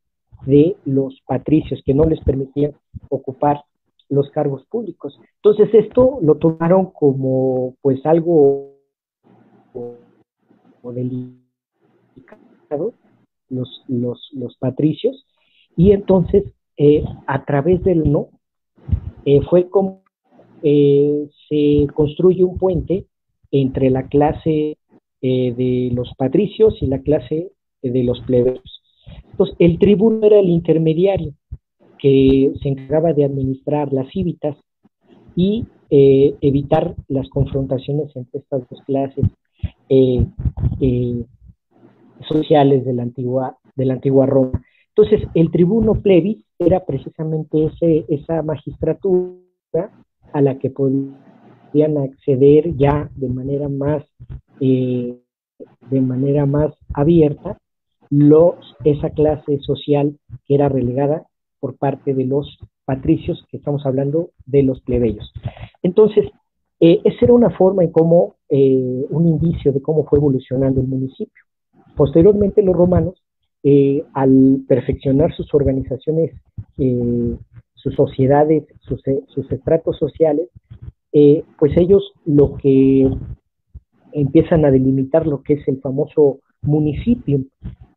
de 0.45 0.76
los 0.85 1.21
patricios 1.26 1.83
que 1.85 1.95
no 1.95 2.05
les 2.05 2.21
permitían 2.21 2.75
ocupar 3.09 3.65
los 4.09 4.31
cargos 4.31 4.65
públicos. 4.67 5.19
Entonces 5.37 5.73
esto 5.75 6.19
lo 6.23 6.37
tomaron 6.37 6.91
como 6.93 7.75
pues 7.83 8.05
algo 8.07 8.73
delicado 10.93 11.43
los, 13.49 13.85
los, 13.89 14.31
los 14.33 14.57
patricios 14.59 15.27
y 15.77 15.93
entonces 15.93 16.45
eh, 16.77 17.05
a 17.27 17.45
través 17.45 17.83
del 17.83 18.11
no 18.11 18.29
eh, 19.25 19.41
fue 19.49 19.69
como 19.69 20.03
eh, 20.63 21.29
se 21.49 21.87
construye 21.95 22.45
un 22.45 22.59
puente 22.59 23.07
entre 23.51 23.91
la 23.91 24.09
clase 24.09 24.79
de 25.23 25.91
los 25.93 26.13
patricios 26.17 26.81
y 26.81 26.87
la 26.87 27.01
clase 27.01 27.51
de 27.83 28.05
los 28.05 28.21
plebeyos. 28.21 28.83
Entonces, 29.31 29.57
el 29.59 29.81
tribuno 29.81 30.25
era 30.25 30.39
el 30.39 30.49
intermediario 30.49 31.33
que 31.99 32.53
se 32.62 32.69
encargaba 32.69 33.12
de 33.12 33.25
administrar 33.25 33.93
las 33.93 34.09
cívitas 34.11 34.57
y 35.35 35.67
eh, 35.91 36.35
evitar 36.41 36.95
las 37.09 37.29
confrontaciones 37.29 38.15
entre 38.17 38.41
estas 38.41 38.69
dos 38.69 38.81
clases 38.87 39.25
eh, 39.88 40.26
eh, 40.81 41.25
sociales 42.29 42.85
de 42.85 42.93
la, 42.93 43.03
antigua, 43.03 43.57
de 43.75 43.85
la 43.85 43.95
antigua 43.95 44.26
Roma. 44.26 44.62
Entonces, 44.88 45.29
el 45.35 45.50
tribuno 45.50 45.95
plebis 45.95 46.45
era 46.59 46.85
precisamente 46.85 47.67
ese, 47.67 48.05
esa 48.09 48.43
magistratura 48.43 49.91
a 50.33 50.41
la 50.41 50.59
que 50.59 50.71
podían 50.71 51.99
acceder 51.99 52.75
ya 52.76 53.11
de 53.15 53.29
manera 53.29 53.69
más, 53.69 54.03
de 54.59 55.21
manera 56.00 56.47
más 56.47 56.73
abierta 56.95 57.59
esa 58.85 59.11
clase 59.11 59.59
social 59.61 60.19
que 60.47 60.55
era 60.55 60.69
relegada 60.69 61.26
por 61.61 61.77
parte 61.77 62.15
de 62.15 62.25
los 62.25 62.59
patricios, 62.85 63.45
que 63.51 63.57
estamos 63.57 63.85
hablando 63.87 64.31
de 64.47 64.63
los 64.63 64.81
plebeyos. 64.81 65.33
Entonces, 65.83 66.27
eh, 66.81 67.01
esa 67.05 67.25
era 67.25 67.35
una 67.35 67.51
forma 67.51 67.85
en 67.85 67.91
cómo, 67.91 68.37
eh, 68.49 69.07
un 69.11 69.27
indicio 69.27 69.73
de 69.73 69.81
cómo 69.81 70.05
fue 70.05 70.19
evolucionando 70.19 70.81
el 70.81 70.87
municipio. 70.87 71.45
Posteriormente, 71.97 72.63
los 72.63 72.77
romanos, 72.77 73.23
eh, 73.63 74.05
al 74.13 74.65
perfeccionar 74.69 75.35
sus 75.35 75.53
organizaciones, 75.55 76.33
sus 77.75 77.95
sociedades, 77.95 78.65
sus, 78.81 79.03
sus 79.29 79.51
estratos 79.51 79.97
sociales, 79.99 80.49
pues 81.59 81.75
ellos 81.77 82.13
lo 82.27 82.57
que 82.59 83.11
empiezan 84.13 84.67
a 84.67 84.71
delimitar 84.71 85.27
lo 85.27 85.43
que 85.43 85.55
es 85.55 85.69
el 85.69 85.81
famoso 85.81 86.41
municipio, 86.63 87.41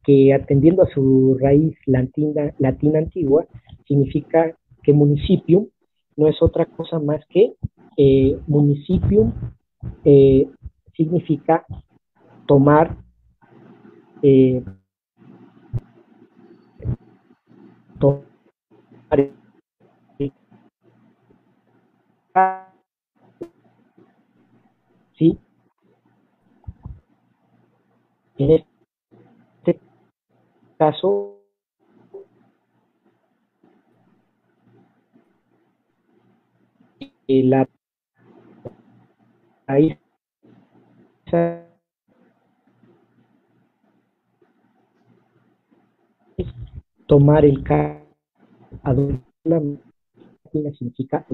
que 0.03 0.33
atendiendo 0.33 0.83
a 0.83 0.89
su 0.89 1.37
raíz 1.39 1.75
latina, 1.85 2.53
latina 2.57 2.99
antigua, 2.99 3.45
significa 3.87 4.55
que 4.83 4.93
municipio 4.93 5.67
no 6.15 6.27
es 6.27 6.41
otra 6.41 6.65
cosa 6.65 6.99
más 6.99 7.25
que 7.29 7.53
eh, 7.97 8.39
municipio 8.47 9.33
eh, 10.05 10.47
significa 10.95 11.65
tomar 12.45 12.97
eh, 14.21 14.63
tomar 17.99 18.29
¿sí? 25.17 25.37
Caso 30.79 31.35
la 37.27 37.67
tomar 47.07 47.43
el 47.43 47.63
la 49.43 50.71
significa 50.71 51.25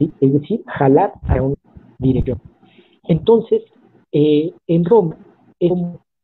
es 0.00 0.32
decir 0.32 0.64
jalar 0.66 1.12
a 1.28 1.42
una 1.42 1.56
dirección. 1.98 2.40
Entonces 3.04 3.62
eh, 4.12 4.52
en 4.66 4.84
Roma 4.84 5.18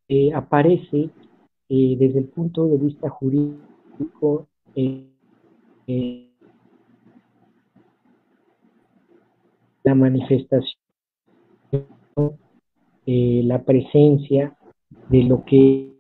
eh, 0.09 0.33
aparece 0.35 1.11
eh, 1.73 1.97
desde 1.97 2.19
el 2.19 2.25
punto 2.25 2.67
de 2.67 2.79
vista 2.79 3.09
jurídico, 3.09 4.49
eh, 4.75 5.07
eh, 5.87 6.29
la 9.85 9.95
manifestación, 9.95 10.75
la 13.07 13.63
presencia 13.63 14.57
de 15.11 15.23
lo 15.23 15.45
que 15.45 15.97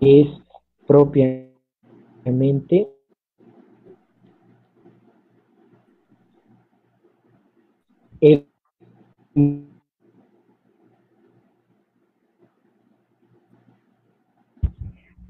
es 0.00 0.28
propiamente 0.86 1.50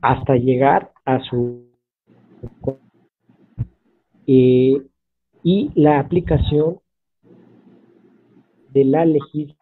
hasta 0.03 0.35
llegar 0.37 0.93
a 1.05 1.21
su 1.21 1.69
y 4.27 5.71
la 5.75 5.99
aplicación 5.99 6.81
de 8.71 8.85
la 8.85 9.05
legislación 9.05 9.57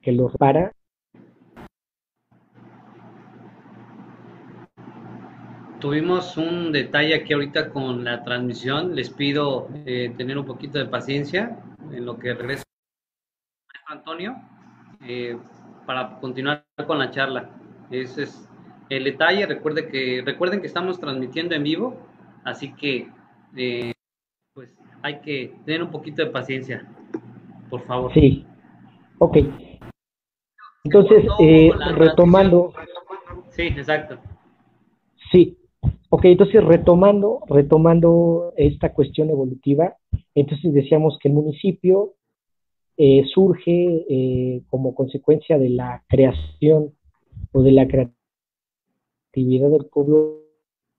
que 0.00 0.12
los 0.12 0.32
para 0.36 0.72
Tuvimos 5.80 6.38
un 6.38 6.72
detalle 6.72 7.14
aquí 7.14 7.34
ahorita 7.34 7.68
con 7.68 8.04
la 8.04 8.24
transmisión. 8.24 8.94
Les 8.94 9.10
pido 9.10 9.68
eh, 9.84 10.14
tener 10.16 10.38
un 10.38 10.46
poquito 10.46 10.78
de 10.78 10.86
paciencia 10.86 11.58
en 11.92 12.06
lo 12.06 12.18
que 12.18 12.32
regreso. 12.32 12.64
Antonio, 13.86 14.36
eh, 15.06 15.36
para 15.86 16.18
continuar 16.20 16.64
con 16.86 16.98
la 16.98 17.10
charla. 17.10 17.50
Ese 17.90 18.24
es 18.24 18.48
el 18.88 19.04
detalle. 19.04 19.46
Recuerde 19.46 19.88
que, 19.88 20.22
recuerden 20.24 20.60
que 20.60 20.66
estamos 20.66 20.98
transmitiendo 20.98 21.54
en 21.54 21.62
vivo, 21.62 21.96
así 22.44 22.74
que 22.74 23.08
eh, 23.56 23.92
pues 24.54 24.70
hay 25.02 25.20
que 25.20 25.54
tener 25.64 25.82
un 25.82 25.90
poquito 25.90 26.24
de 26.24 26.30
paciencia, 26.30 26.86
por 27.70 27.82
favor. 27.82 28.12
Sí, 28.14 28.46
ok. 29.18 29.38
Entonces, 30.84 31.24
eh, 31.40 31.70
retomando. 31.96 32.72
Sí, 33.50 33.62
exacto. 33.62 34.18
Sí, 35.30 35.56
ok, 36.10 36.24
entonces 36.26 36.62
retomando, 36.62 37.40
retomando 37.48 38.52
esta 38.56 38.92
cuestión 38.92 39.30
evolutiva, 39.30 39.96
entonces 40.34 40.72
decíamos 40.74 41.18
que 41.20 41.28
el 41.28 41.34
municipio 41.34 42.14
eh, 42.96 43.24
surge 43.32 44.06
eh, 44.08 44.62
como 44.70 44.94
consecuencia 44.94 45.58
de 45.58 45.70
la 45.70 46.04
creación 46.08 46.92
o 47.52 47.62
de 47.62 47.72
la 47.72 47.88
creatividad 47.88 49.70
del 49.70 49.86
pueblo 49.86 50.42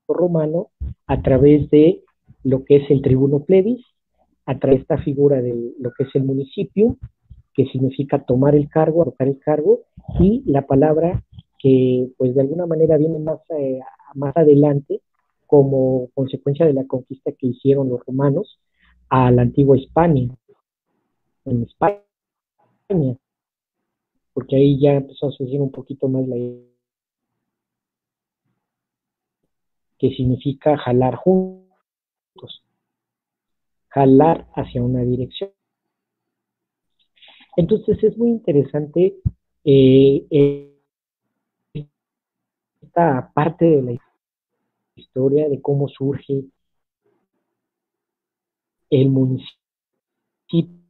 romano 0.08 0.70
a 1.08 1.22
través 1.22 1.70
de 1.70 2.04
lo 2.44 2.66
que 2.66 2.78
es 2.78 2.92
el 2.92 3.02
tribuno 3.02 3.44
plebis, 3.46 3.84
a 4.46 4.60
través 4.60 4.80
de 4.80 4.82
esta 4.82 4.98
figura 5.00 5.42
de 5.42 5.74
lo 5.80 5.92
que 5.94 6.04
es 6.04 6.10
el 6.16 6.24
municipio, 6.24 6.98
que 7.54 7.66
significa 7.68 8.24
tomar 8.24 8.56
el 8.56 8.70
cargo, 8.70 9.06
tocar 9.06 9.28
el 9.28 9.40
cargo, 9.40 9.80
y 10.20 10.44
la 10.46 10.68
palabra 10.68 11.24
que 11.58 12.10
pues 12.18 12.36
de 12.36 12.42
alguna 12.42 12.66
manera 12.66 12.98
viene 12.98 13.20
más, 13.20 13.40
eh, 13.58 13.80
más 14.14 14.36
adelante 14.36 15.02
como 15.48 16.10
consecuencia 16.14 16.66
de 16.66 16.74
la 16.74 16.86
conquista 16.86 17.32
que 17.32 17.48
hicieron 17.48 17.90
los 17.90 18.06
romanos 18.06 18.60
a 19.10 19.32
la 19.32 19.44
antigua 19.44 19.78
España 19.78 20.28
en 21.46 21.64
España. 21.64 22.04
porque 24.34 24.58
ahí 24.58 24.80
ya 24.80 24.94
empezó 24.94 25.30
a 25.30 25.32
surgir 25.32 25.62
un 25.62 25.72
poquito 25.72 26.08
más 26.08 26.28
la 26.28 26.36
idea 26.36 26.76
que 29.98 30.10
significa 30.10 30.78
jalar 30.78 31.16
juntos, 31.16 32.64
jalar 33.88 34.48
hacia 34.54 34.84
una 34.84 35.02
dirección. 35.02 35.52
Entonces 37.56 38.04
es 38.04 38.18
muy 38.18 38.30
interesante 38.30 39.16
eh, 39.64 40.76
esta 42.82 43.32
parte 43.34 43.66
de 43.66 43.82
la 43.82 43.98
historia 44.96 45.48
de 45.48 45.62
cómo 45.62 45.88
surge 45.88 46.44
el 48.90 49.10
municipio. 49.10 50.85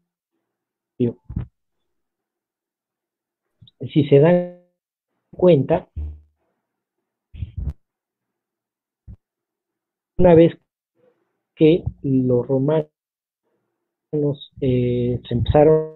Si 3.94 4.04
se 4.08 4.20
dan 4.20 4.62
cuenta, 5.32 5.90
una 10.18 10.34
vez 10.34 10.58
que 11.56 11.84
los 12.02 12.48
romanos 12.48 12.90
eh, 14.62 15.22
se 15.28 15.34
empezaron 15.34 15.95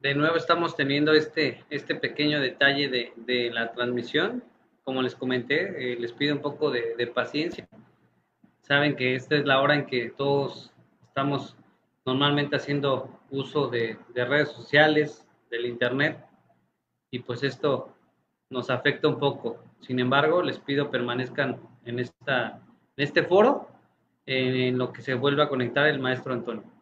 De 0.00 0.14
nuevo 0.14 0.36
estamos 0.36 0.76
teniendo 0.76 1.12
este, 1.12 1.64
este 1.70 1.96
pequeño 1.96 2.40
detalle 2.40 2.88
de, 3.16 3.50
la 3.50 3.72
transmisión. 3.72 4.44
Como 4.84 5.02
les 5.02 5.16
comenté, 5.16 5.92
eh, 5.92 5.96
les 5.98 6.12
pido 6.12 6.36
un 6.36 6.40
poco 6.40 6.70
de, 6.70 6.94
de, 6.96 7.06
paciencia. 7.08 7.68
Saben 8.62 8.94
que 8.94 9.16
esta 9.16 9.34
es 9.34 9.44
la 9.44 9.60
hora 9.60 9.74
en 9.74 9.86
que 9.86 10.10
todos 10.10 10.72
estamos 11.02 11.56
normalmente 12.06 12.54
haciendo 12.54 13.20
uso 13.30 13.68
de, 13.68 13.98
redes 14.14 14.50
sociales, 14.50 15.26
del 15.50 15.66
Internet, 15.66 16.24
y 17.10 17.18
pues 17.18 17.42
esto 17.42 17.92
nos 18.50 18.70
afecta 18.70 19.08
un 19.08 19.18
poco. 19.18 19.64
Sin 19.80 19.98
embargo, 19.98 20.42
les 20.42 20.60
pido 20.60 20.92
permanezcan 20.92 21.60
en, 21.84 21.98
esta, 21.98 22.60
en 22.96 23.04
este 23.04 23.24
foro 23.24 23.68
en 24.26 24.78
lo 24.78 24.92
que 24.92 25.02
se 25.02 25.14
vuelva 25.14 25.44
a 25.44 25.48
conectar 25.48 25.86
el 25.88 25.98
maestro 25.98 26.32
Antonio. 26.34 26.77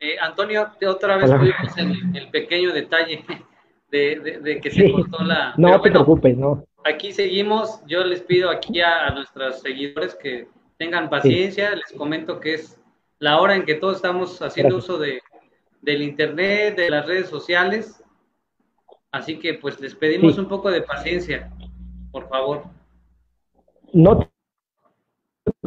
Eh, 0.00 0.16
Antonio, 0.20 0.70
otra 0.86 1.16
vez 1.16 1.30
tuvimos 1.30 1.76
el, 1.76 2.16
el, 2.16 2.30
pequeño 2.30 2.72
detalle 2.72 3.24
de, 3.90 4.60
que 4.62 4.70
se 4.70 4.92
cortó 4.92 5.24
la... 5.24 5.54
No 5.56 5.80
te 5.80 5.90
preocupes, 5.90 6.36
no. 6.36 6.64
Aquí 6.84 7.12
seguimos, 7.12 7.82
yo 7.86 8.04
les 8.04 8.22
pido 8.22 8.50
aquí 8.50 8.80
a, 8.80 9.10
nuestros 9.10 9.60
seguidores 9.60 10.14
que 10.14 10.46
tengan 10.76 11.10
paciencia, 11.10 11.74
les 11.74 11.92
comento 11.96 12.38
que 12.38 12.54
es 12.54 12.80
la 13.18 13.40
hora 13.40 13.56
en 13.56 13.64
que 13.64 13.74
todos 13.74 13.96
estamos 13.96 14.40
haciendo 14.40 14.76
uso 14.76 14.98
de, 14.98 15.20
del 15.82 16.02
internet, 16.02 16.76
de 16.76 16.90
las 16.90 17.04
redes 17.04 17.28
sociales, 17.28 18.02
así 19.10 19.40
que 19.40 19.54
pues 19.54 19.80
les 19.80 19.96
pedimos 19.96 20.38
un 20.38 20.46
poco 20.46 20.70
de 20.70 20.82
paciencia, 20.82 21.50
por 22.12 22.28
favor. 22.28 22.64
No 23.92 24.27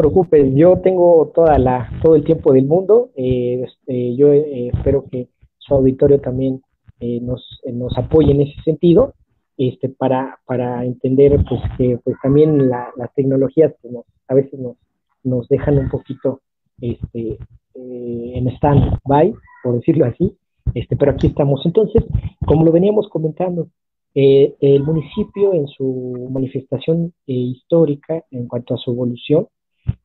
preocupes, 0.02 0.52
yo 0.56 0.80
tengo 0.80 1.32
toda 1.36 1.60
la, 1.60 1.88
todo 2.02 2.16
el 2.16 2.24
tiempo 2.24 2.54
del 2.54 2.66
mundo. 2.66 3.12
Eh, 3.16 3.64
este, 3.68 4.16
yo 4.16 4.34
eh, 4.34 4.72
espero 4.74 5.06
que 5.12 5.28
su 5.60 5.76
auditorio 5.76 6.20
también 6.20 6.62
eh, 7.00 7.20
nos, 7.22 7.62
nos 7.72 7.96
apoye 7.98 8.32
en 8.32 8.42
ese 8.42 8.60
sentido, 8.64 9.14
este, 9.58 9.90
para, 9.90 10.40
para 10.46 10.84
entender 10.86 11.44
pues 11.48 11.62
que 11.78 12.00
pues 12.04 12.16
también 12.24 12.68
las 12.68 13.14
tecnologías 13.16 13.74
pues, 13.82 13.94
a 14.28 14.34
veces 14.34 14.60
nos, 14.60 14.76
nos 15.24 15.48
dejan 15.50 15.78
un 15.78 15.90
poquito 15.90 16.42
este, 16.82 17.38
en 17.76 18.48
stand-by, 18.48 19.34
por 19.64 19.76
decirlo 19.76 20.06
así, 20.06 20.36
este, 20.74 20.96
pero 20.96 21.12
aquí 21.12 21.28
estamos. 21.28 21.64
Entonces, 21.64 22.04
como 22.48 22.66
lo 22.66 22.72
veníamos 22.72 23.08
comentando, 23.10 23.68
el 24.14 24.84
municipio 24.84 25.54
en 25.54 25.68
su 25.68 26.28
manifestación 26.32 27.14
histórica 27.28 28.26
en 28.32 28.48
cuanto 28.48 28.74
a 28.74 28.78
su 28.78 28.92
evolución, 28.92 29.48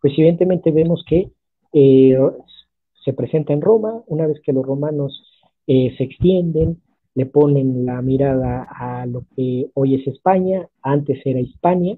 pues 0.01 0.13
evidentemente 0.17 0.71
vemos 0.71 1.05
que 1.09 1.31
eh, 1.73 2.19
se 3.05 3.13
presenta 3.13 3.53
en 3.53 3.61
Roma, 3.61 4.03
una 4.07 4.27
vez 4.27 4.41
que 4.41 4.53
los 4.53 4.65
romanos 4.65 5.23
eh, 5.67 5.95
se 5.97 6.05
extienden, 6.05 6.81
le 7.15 7.27
ponen 7.27 7.87
la 7.87 8.03
mirada 8.03 8.67
a 8.69 9.07
lo 9.07 9.25
que 9.35 9.71
hoy 9.75 9.95
es 9.95 10.07
España, 10.07 10.69
antes 10.83 11.21
era 11.25 11.41
Hispania. 11.41 11.97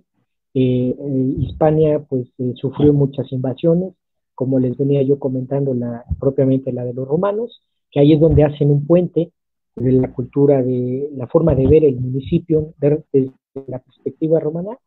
Eh, 0.55 0.95
Hispania 1.38 2.01
pues 2.09 2.29
sufrió 2.55 2.93
muchas 2.93 3.31
invasiones, 3.33 3.95
como 4.35 4.59
les 4.59 4.77
venía 4.77 5.03
yo 5.03 5.19
comentando 5.19 5.75
la, 5.75 6.05
propiamente 6.21 6.73
la 6.73 6.85
de 6.85 6.95
los 6.95 7.07
romanos, 7.07 7.62
que 7.91 8.01
ahí 8.01 8.12
es 8.12 8.21
donde 8.21 8.45
hacen 8.45 8.71
un 8.71 8.87
puente 8.87 9.33
de 9.77 9.93
la 9.93 10.12
cultura, 10.12 10.62
de 10.62 11.11
la 11.14 11.27
forma 11.27 11.55
de 11.55 11.67
ver 11.67 11.85
el 11.85 11.97
municipio 11.97 12.75
desde 12.79 13.33
la 13.67 13.79
perspectiva 13.79 14.41
romana, 14.41 14.79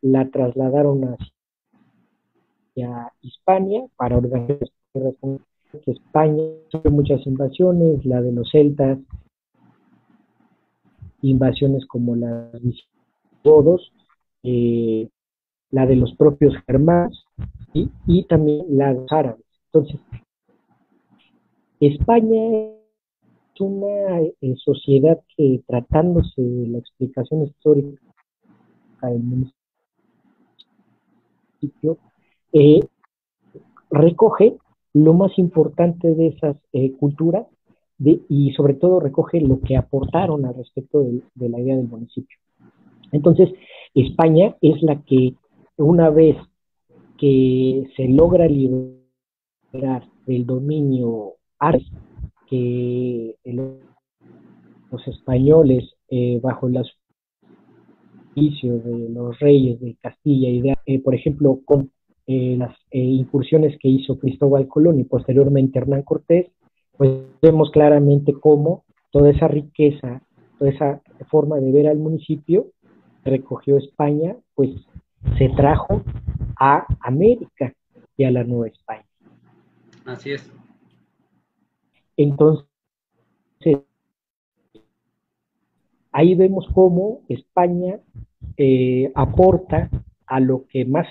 la 0.00 0.28
trasladaron 0.30 1.04
a 1.04 1.16
a 2.80 3.12
Hispania 3.20 3.84
para 3.96 4.16
organizar 4.16 4.58
que 5.72 5.90
España 5.90 6.42
sufrió 6.70 6.90
muchas 6.90 7.26
invasiones, 7.26 8.04
la 8.04 8.20
de 8.20 8.32
los 8.32 8.50
celtas, 8.50 8.98
invasiones 11.22 11.86
como 11.86 12.16
la 12.16 12.50
de 12.50 12.58
visigodos, 12.60 13.92
eh, 14.42 15.08
la 15.70 15.86
de 15.86 15.96
los 15.96 16.14
propios 16.16 16.54
germanos 16.66 17.26
y 17.74 18.24
también 18.24 18.66
la 18.70 18.88
de 18.88 19.00
los 19.00 19.12
árabes. 19.12 19.44
Entonces, 19.72 20.00
España 21.80 22.40
es 23.54 23.60
una 23.60 24.20
eh, 24.20 24.54
sociedad 24.56 25.18
que 25.36 25.62
tratándose 25.66 26.40
de 26.40 26.68
la 26.68 26.78
explicación 26.78 27.42
histórica 27.42 28.00
del 29.02 29.22
municipio, 31.60 31.98
eh, 32.52 32.80
recoge 33.90 34.56
lo 34.94 35.14
más 35.14 35.38
importante 35.38 36.14
de 36.14 36.28
esas 36.28 36.56
eh, 36.72 36.92
culturas 36.92 37.46
y 38.28 38.52
sobre 38.52 38.74
todo 38.74 38.98
recoge 39.00 39.40
lo 39.40 39.60
que 39.60 39.76
aportaron 39.76 40.44
al 40.44 40.54
respecto 40.54 41.02
de, 41.02 41.48
la 41.48 41.60
idea 41.60 41.76
del 41.76 41.86
municipio. 41.86 42.36
Entonces, 43.12 43.48
España 43.94 44.56
es 44.60 44.82
la 44.82 45.00
que 45.02 45.34
una 45.76 46.10
vez 46.10 46.36
que 47.18 47.88
se 47.96 48.08
logra 48.08 48.48
liberar 48.48 50.08
del 50.26 50.46
dominio 50.46 51.34
árabe, 51.58 51.84
que 52.48 53.36
los 54.90 55.06
españoles, 55.06 55.94
eh, 56.08 56.40
bajo 56.42 56.68
el 56.68 56.78
auspicio 58.34 58.78
de 58.78 59.08
los 59.10 59.38
reyes 59.38 59.80
de 59.80 59.96
Castilla 60.02 60.48
y 60.48 60.60
de, 60.60 60.98
por 60.98 61.14
ejemplo, 61.14 61.60
eh, 62.26 62.56
las 62.56 62.76
eh, 62.90 62.98
incursiones 62.98 63.76
que 63.78 63.88
hizo 63.88 64.18
Cristóbal 64.18 64.68
Colón 64.68 65.00
y 65.00 65.04
posteriormente 65.04 65.78
Hernán 65.78 66.02
Cortés, 66.02 66.50
pues 66.96 67.10
vemos 67.40 67.70
claramente 67.70 68.32
cómo 68.32 68.84
toda 69.10 69.30
esa 69.30 69.48
riqueza, 69.48 70.22
toda 70.58 70.70
esa 70.70 71.00
forma 71.30 71.56
de 71.56 71.72
ver 71.72 71.88
al 71.88 71.98
municipio 71.98 72.66
recogió 73.24 73.76
España, 73.76 74.36
pues 74.54 74.70
se 75.38 75.48
trajo 75.50 76.02
a 76.58 76.86
América 77.00 77.74
y 78.16 78.24
a 78.24 78.30
la 78.30 78.44
Nueva 78.44 78.68
España. 78.68 79.04
Así 80.04 80.32
es. 80.32 80.52
Entonces, 82.16 82.66
ahí 86.12 86.34
vemos 86.34 86.68
cómo 86.74 87.20
España 87.28 87.98
eh, 88.56 89.10
aporta 89.14 89.90
a 90.26 90.40
lo 90.40 90.66
que 90.66 90.84
más 90.84 91.06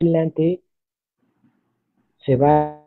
adelante 0.00 0.62
se 2.24 2.36
va 2.36 2.80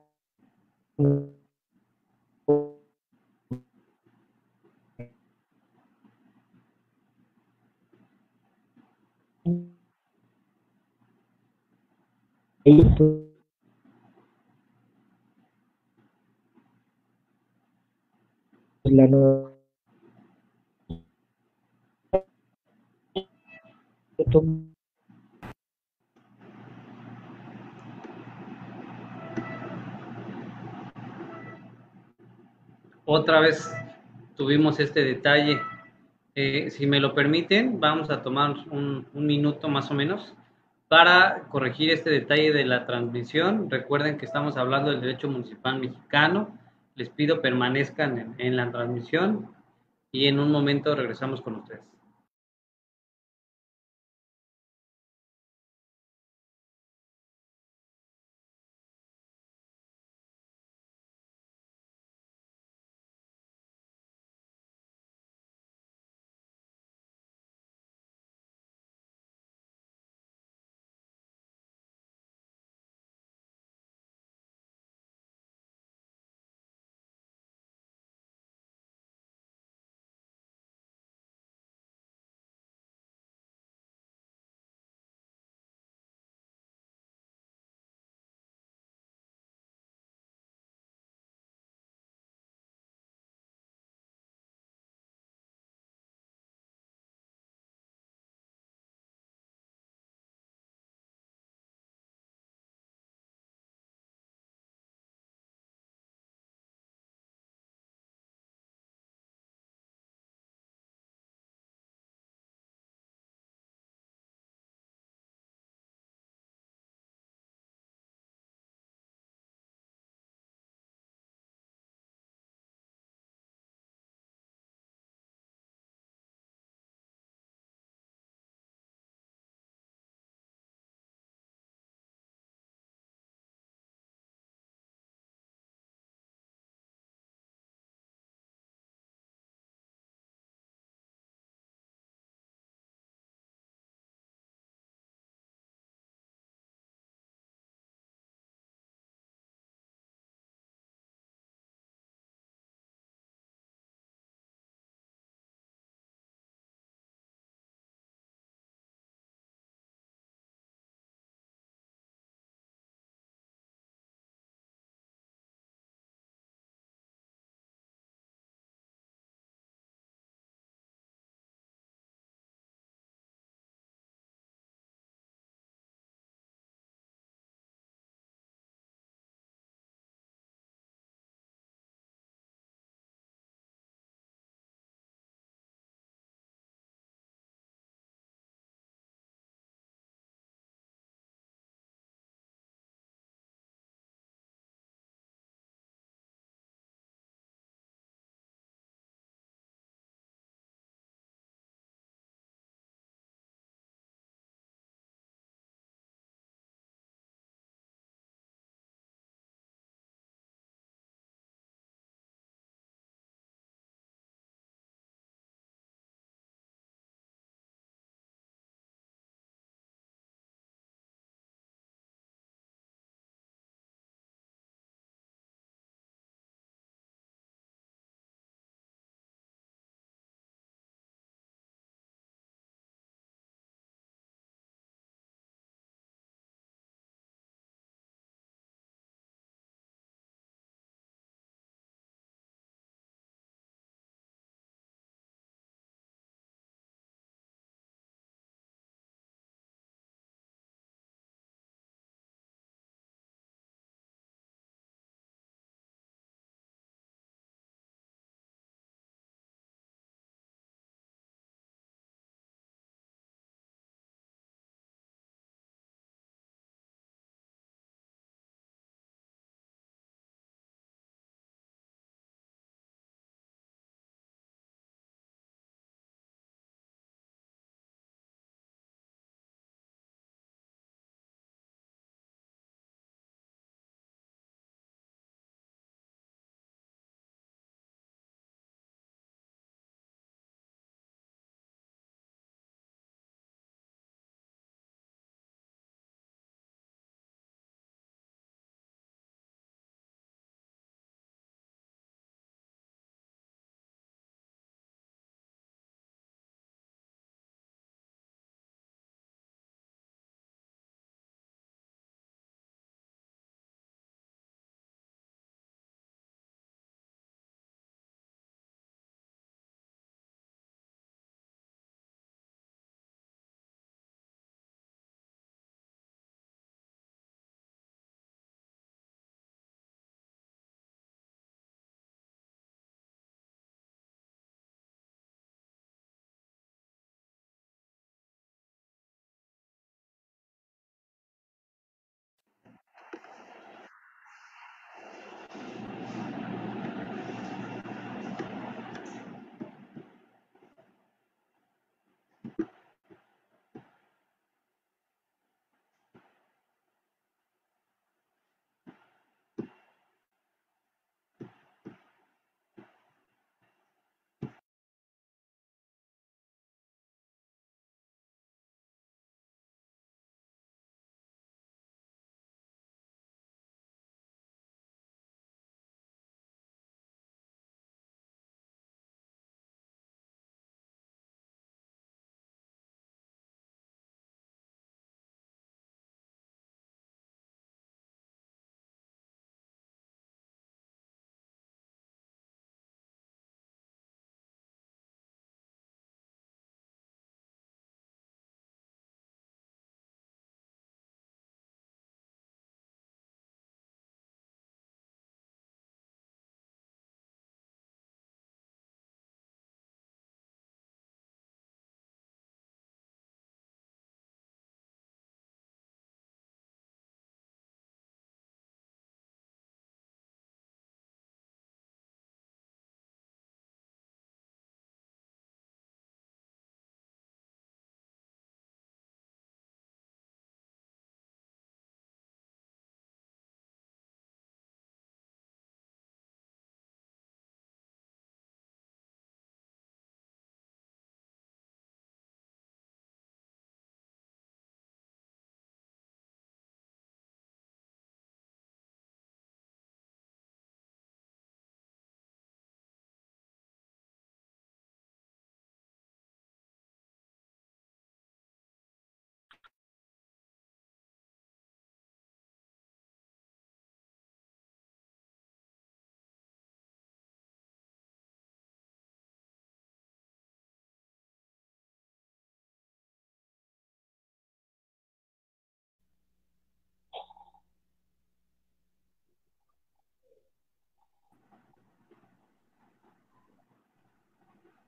la 18.86 19.08
nueva 19.08 19.54
otra 33.06 33.40
vez 33.40 33.74
tuvimos 34.36 34.80
este 34.80 35.04
detalle. 35.04 35.60
Eh, 36.36 36.70
si 36.72 36.88
me 36.88 37.00
lo 37.00 37.14
permiten, 37.14 37.80
vamos 37.80 38.10
a 38.10 38.22
tomar 38.22 38.56
un, 38.72 39.08
minuto 39.14 39.68
más 39.68 39.92
o 39.92 39.94
menos 39.94 40.34
para 40.88 41.44
corregir 41.50 41.92
este 41.92 42.10
detalle 42.10 42.52
de 42.52 42.66
la 42.66 42.86
transmisión. 42.86 43.70
Recuerden 43.70 44.18
que 44.18 44.26
estamos 44.26 44.58
hablando 44.58 44.92
del 44.92 45.02
derecho 45.02 45.30
municipal 45.30 45.80
mexicano. 45.80 46.58
Les 46.96 47.10
pido 47.10 47.42
permanezcan 47.42 48.36
en 48.38 48.56
la 48.56 48.72
transmisión 48.72 49.50
y 50.12 50.28
en 50.28 50.40
un 50.40 50.52
momento 50.52 50.96
regresamos 50.96 51.42
con 51.42 51.56
ustedes. 51.56 51.93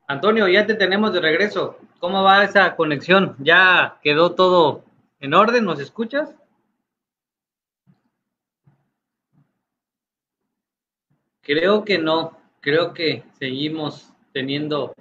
Antonio, 0.07 0.47
ya 0.47 0.67
te 0.67 0.75
tenemos 0.75 1.13
de 1.13 1.19
regreso. 1.19 1.79
¿Cómo 1.99 2.23
va 2.23 2.43
esa 2.43 2.75
conexión? 2.75 3.35
¿Ya 3.39 3.99
quedó 4.03 4.35
todo 4.35 4.83
en 5.19 5.33
orden? 5.33 5.65
¿Nos 5.65 5.79
escuchas? 5.79 6.35
Creo 11.41 11.83
que 11.83 11.97
no. 11.97 12.37
Creo 12.59 12.93
que 12.93 13.23
seguimos 13.39 14.13
teniendo 14.31 14.93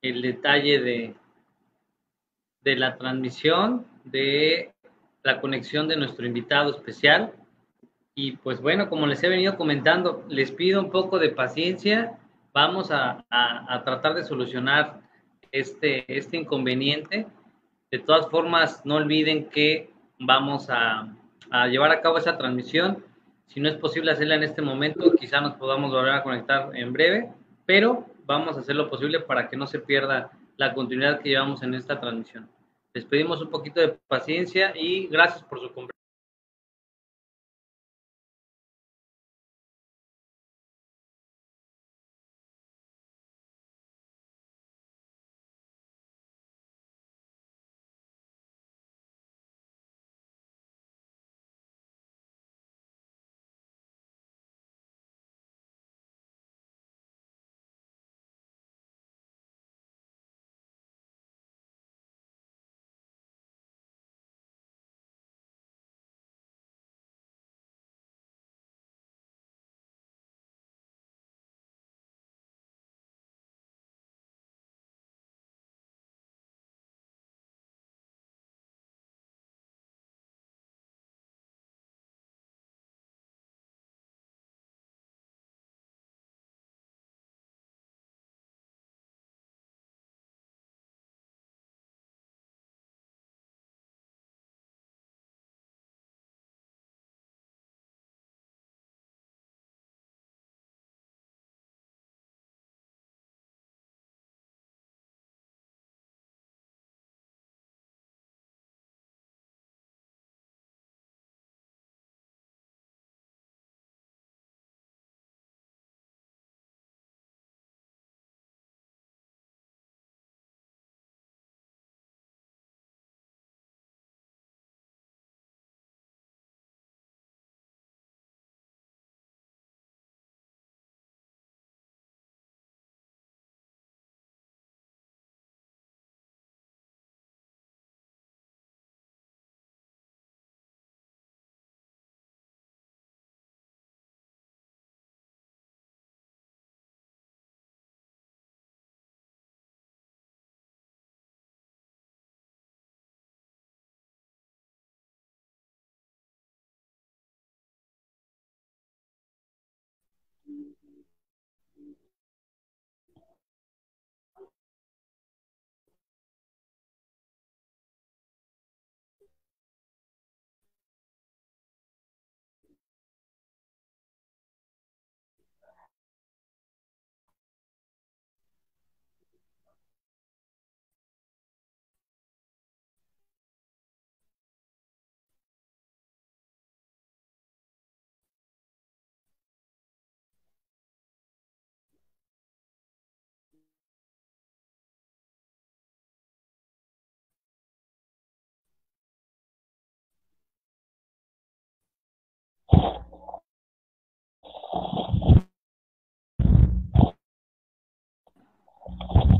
el 0.00 0.22
detalle 0.22 0.80
de, 0.80 1.14
de 2.62 2.76
la 2.76 2.96
transmisión, 2.96 3.86
de 4.04 4.72
la 5.22 5.40
conexión 5.40 5.86
de 5.88 5.96
nuestro 5.96 6.26
invitado 6.26 6.70
especial. 6.70 7.34
Y 8.14 8.32
pues 8.32 8.60
bueno, 8.60 8.88
como 8.88 9.06
les 9.06 9.22
he 9.22 9.28
venido 9.28 9.56
comentando, 9.56 10.24
les 10.28 10.50
pido 10.50 10.80
un 10.80 10.90
poco 10.90 11.18
de 11.18 11.28
paciencia. 11.28 12.18
Vamos 12.52 12.90
a, 12.90 13.24
a, 13.30 13.84
tratar 13.84 14.14
de 14.14 14.24
solucionar 14.24 15.00
este, 15.52 16.04
este 16.08 16.36
inconveniente. 16.36 17.26
De 17.90 17.98
todas 17.98 18.28
formas, 18.28 18.84
no 18.84 18.96
olviden 18.96 19.48
que 19.48 19.90
vamos 20.18 20.68
a, 20.68 21.14
a 21.50 21.66
llevar 21.68 21.90
a 21.90 22.00
cabo 22.00 22.18
esa 22.18 22.36
transmisión. 22.36 23.04
Si 23.46 23.60
no 23.60 23.68
es 23.68 23.76
posible 23.76 24.12
hacerla 24.12 24.36
en 24.36 24.42
este 24.42 24.62
momento, 24.62 25.12
quizá 25.12 25.40
nos 25.40 25.54
podamos 25.54 25.90
volver 25.92 26.12
a 26.12 26.22
conectar 26.22 26.70
en 26.74 26.92
breve, 26.92 27.32
pero 27.66 28.06
vamos 28.26 28.56
a 28.56 28.60
hacer 28.60 28.76
lo 28.76 28.88
posible 28.88 29.20
para 29.20 29.48
que 29.48 29.56
no 29.56 29.66
se 29.66 29.80
pierda 29.80 30.30
la 30.56 30.74
continuidad 30.74 31.20
que 31.20 31.30
llevamos 31.30 31.62
en 31.62 31.74
esta 31.74 32.00
transmisión. 32.00 32.48
Les 32.94 33.04
pedimos 33.04 33.40
un 33.40 33.50
poquito 33.50 33.80
de 33.80 33.96
paciencia 34.08 34.72
y 34.76 35.06
gracias 35.06 35.42
por 35.42 35.60
su 35.60 35.72
conversación. 35.72 35.99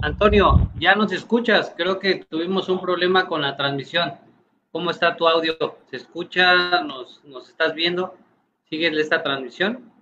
Antonio, 0.02 0.70
ya 0.78 0.94
nos 0.94 1.12
escuchas. 1.12 1.74
Creo 1.76 1.98
que 1.98 2.24
tuvimos 2.24 2.68
un 2.68 2.80
problema 2.80 3.26
con 3.26 3.42
la 3.42 3.56
transmisión. 3.56 4.14
¿Cómo 4.72 4.90
está 4.90 5.16
tu 5.16 5.28
audio? 5.28 5.56
¿Se 5.90 5.96
escucha? 5.96 6.82
¿Nos, 6.82 7.22
nos 7.24 7.48
estás 7.48 7.74
viendo? 7.74 8.14
¿Sigues 8.68 8.96
esta 8.96 9.22
transmisión? 9.22 9.92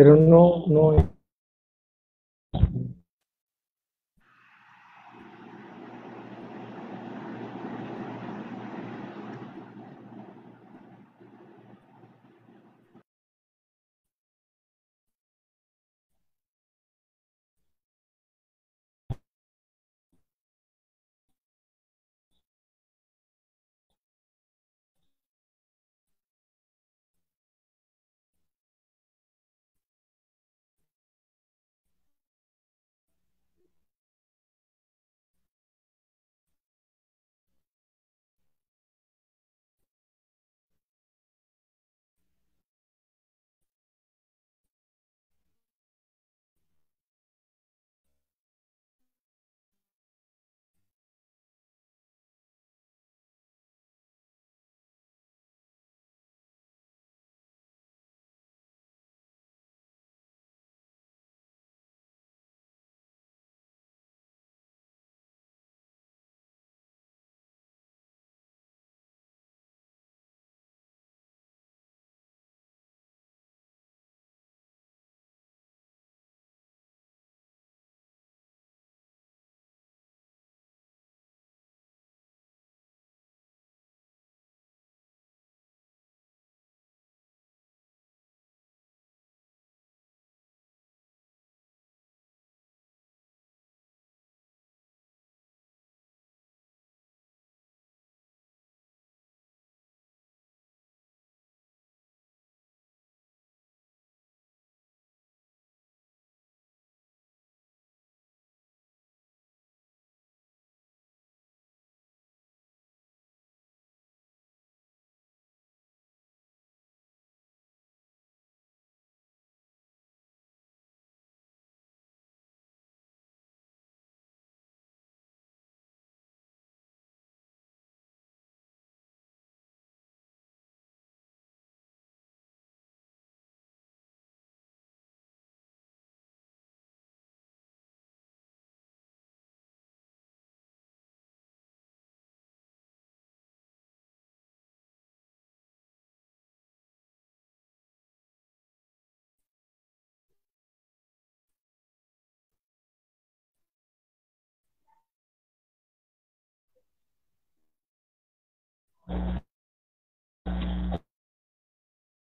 Pero 0.00 0.16
no, 0.16 0.64
no 0.68 1.19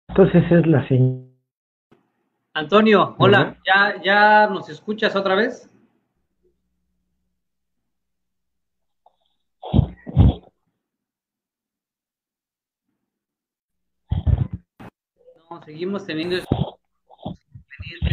Entonces 0.09 0.51
es 0.51 0.66
la 0.66 0.89
señal. 0.89 1.26
Antonio, 2.55 3.14
hola, 3.18 3.59
¿ya, 3.66 4.03
¿ya 4.03 4.47
nos 4.47 4.70
escuchas 4.70 5.14
otra 5.14 5.34
vez? 5.34 5.68
No, 15.51 15.62
seguimos 15.62 16.07
teniendo... 16.07 16.37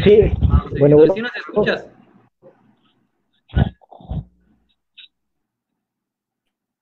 Sí, 0.03 0.33
bueno, 0.77 0.97
bueno. 0.97 1.13
¿Sí 1.13 1.21
nos 1.21 1.35
escuchas? 1.37 1.87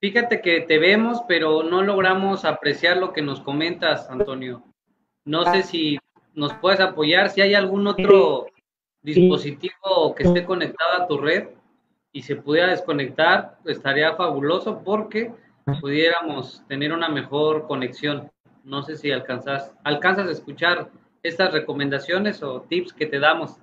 Fíjate 0.02 0.40
que 0.40 0.62
te 0.62 0.80
vemos, 0.80 1.22
pero 1.28 1.62
no 1.62 1.80
logramos 1.80 2.44
apreciar 2.44 2.96
lo 2.96 3.12
que 3.12 3.22
nos 3.22 3.40
comentas, 3.40 4.10
Antonio. 4.10 4.64
No 5.24 5.44
sé 5.44 5.62
si 5.62 5.96
nos 6.34 6.52
puedes 6.54 6.80
apoyar, 6.80 7.30
si 7.30 7.40
hay 7.40 7.54
algún 7.54 7.86
otro 7.86 8.48
dispositivo 9.00 10.12
que 10.16 10.24
esté 10.24 10.44
conectado 10.44 10.94
a 11.00 11.06
tu 11.06 11.18
red 11.18 11.50
y 12.10 12.22
se 12.22 12.34
pudiera 12.34 12.72
desconectar, 12.72 13.58
estaría 13.64 14.16
fabuloso 14.16 14.82
porque 14.84 15.30
pudiéramos 15.80 16.66
tener 16.66 16.92
una 16.92 17.08
mejor 17.08 17.68
conexión. 17.68 18.28
No 18.64 18.82
sé 18.82 18.96
si 18.96 19.12
alcanzas, 19.12 19.72
alcanzas 19.84 20.26
a 20.26 20.32
escuchar 20.32 20.90
estas 21.22 21.52
recomendaciones 21.52 22.42
o 22.42 22.62
tips 22.62 22.92
que 22.92 23.06
te 23.06 23.20
damos. 23.20 23.56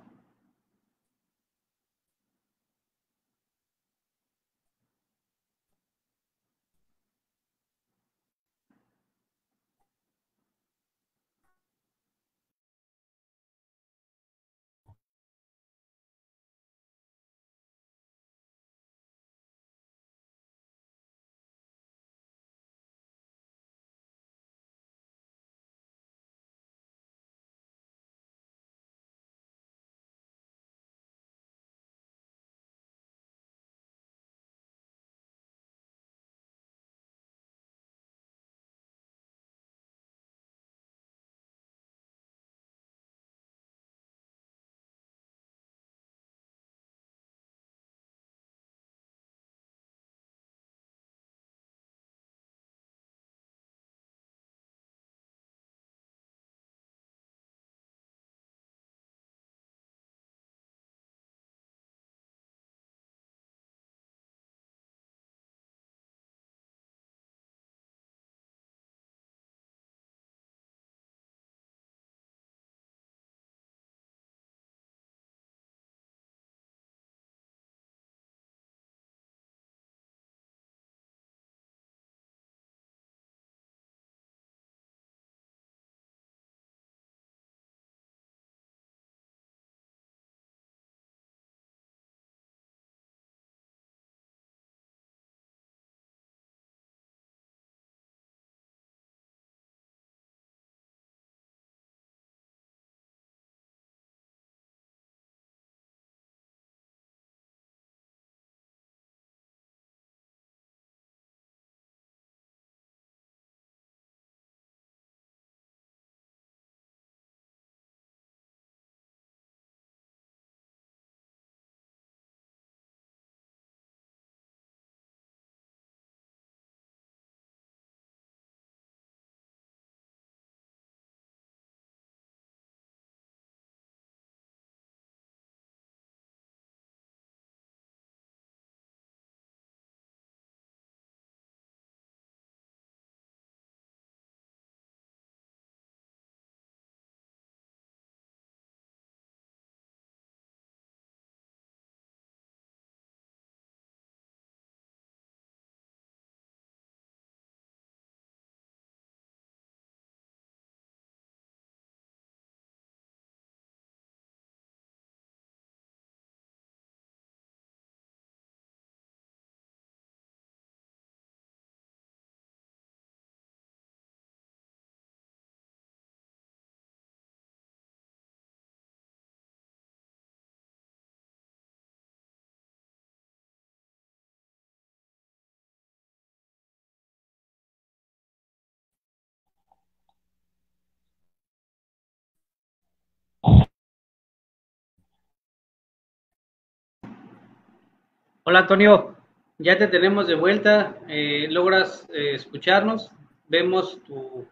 Hola 198.42 198.60
Antonio, 198.60 199.16
ya 199.58 199.76
te 199.76 199.86
tenemos 199.86 200.26
de 200.26 200.34
vuelta. 200.34 200.96
Eh, 201.08 201.46
¿Logras 201.50 202.08
eh, 202.10 202.36
escucharnos? 202.36 203.10
Vemos 203.48 204.02
tu, 204.02 204.48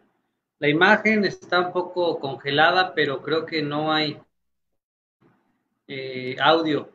la 0.59 0.69
imagen, 0.69 1.25
está 1.25 1.59
un 1.59 1.73
poco 1.73 2.19
congelada, 2.19 2.93
pero 2.93 3.23
creo 3.23 3.47
que 3.47 3.63
no 3.63 3.91
hay 3.91 4.19
eh, 5.87 6.35
audio. 6.39 6.87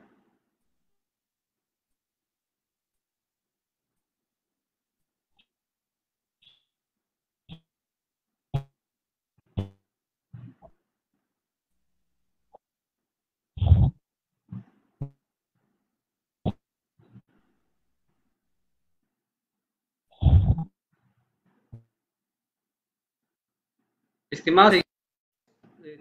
Estimados, 24.35 24.74
eh, 24.74 24.82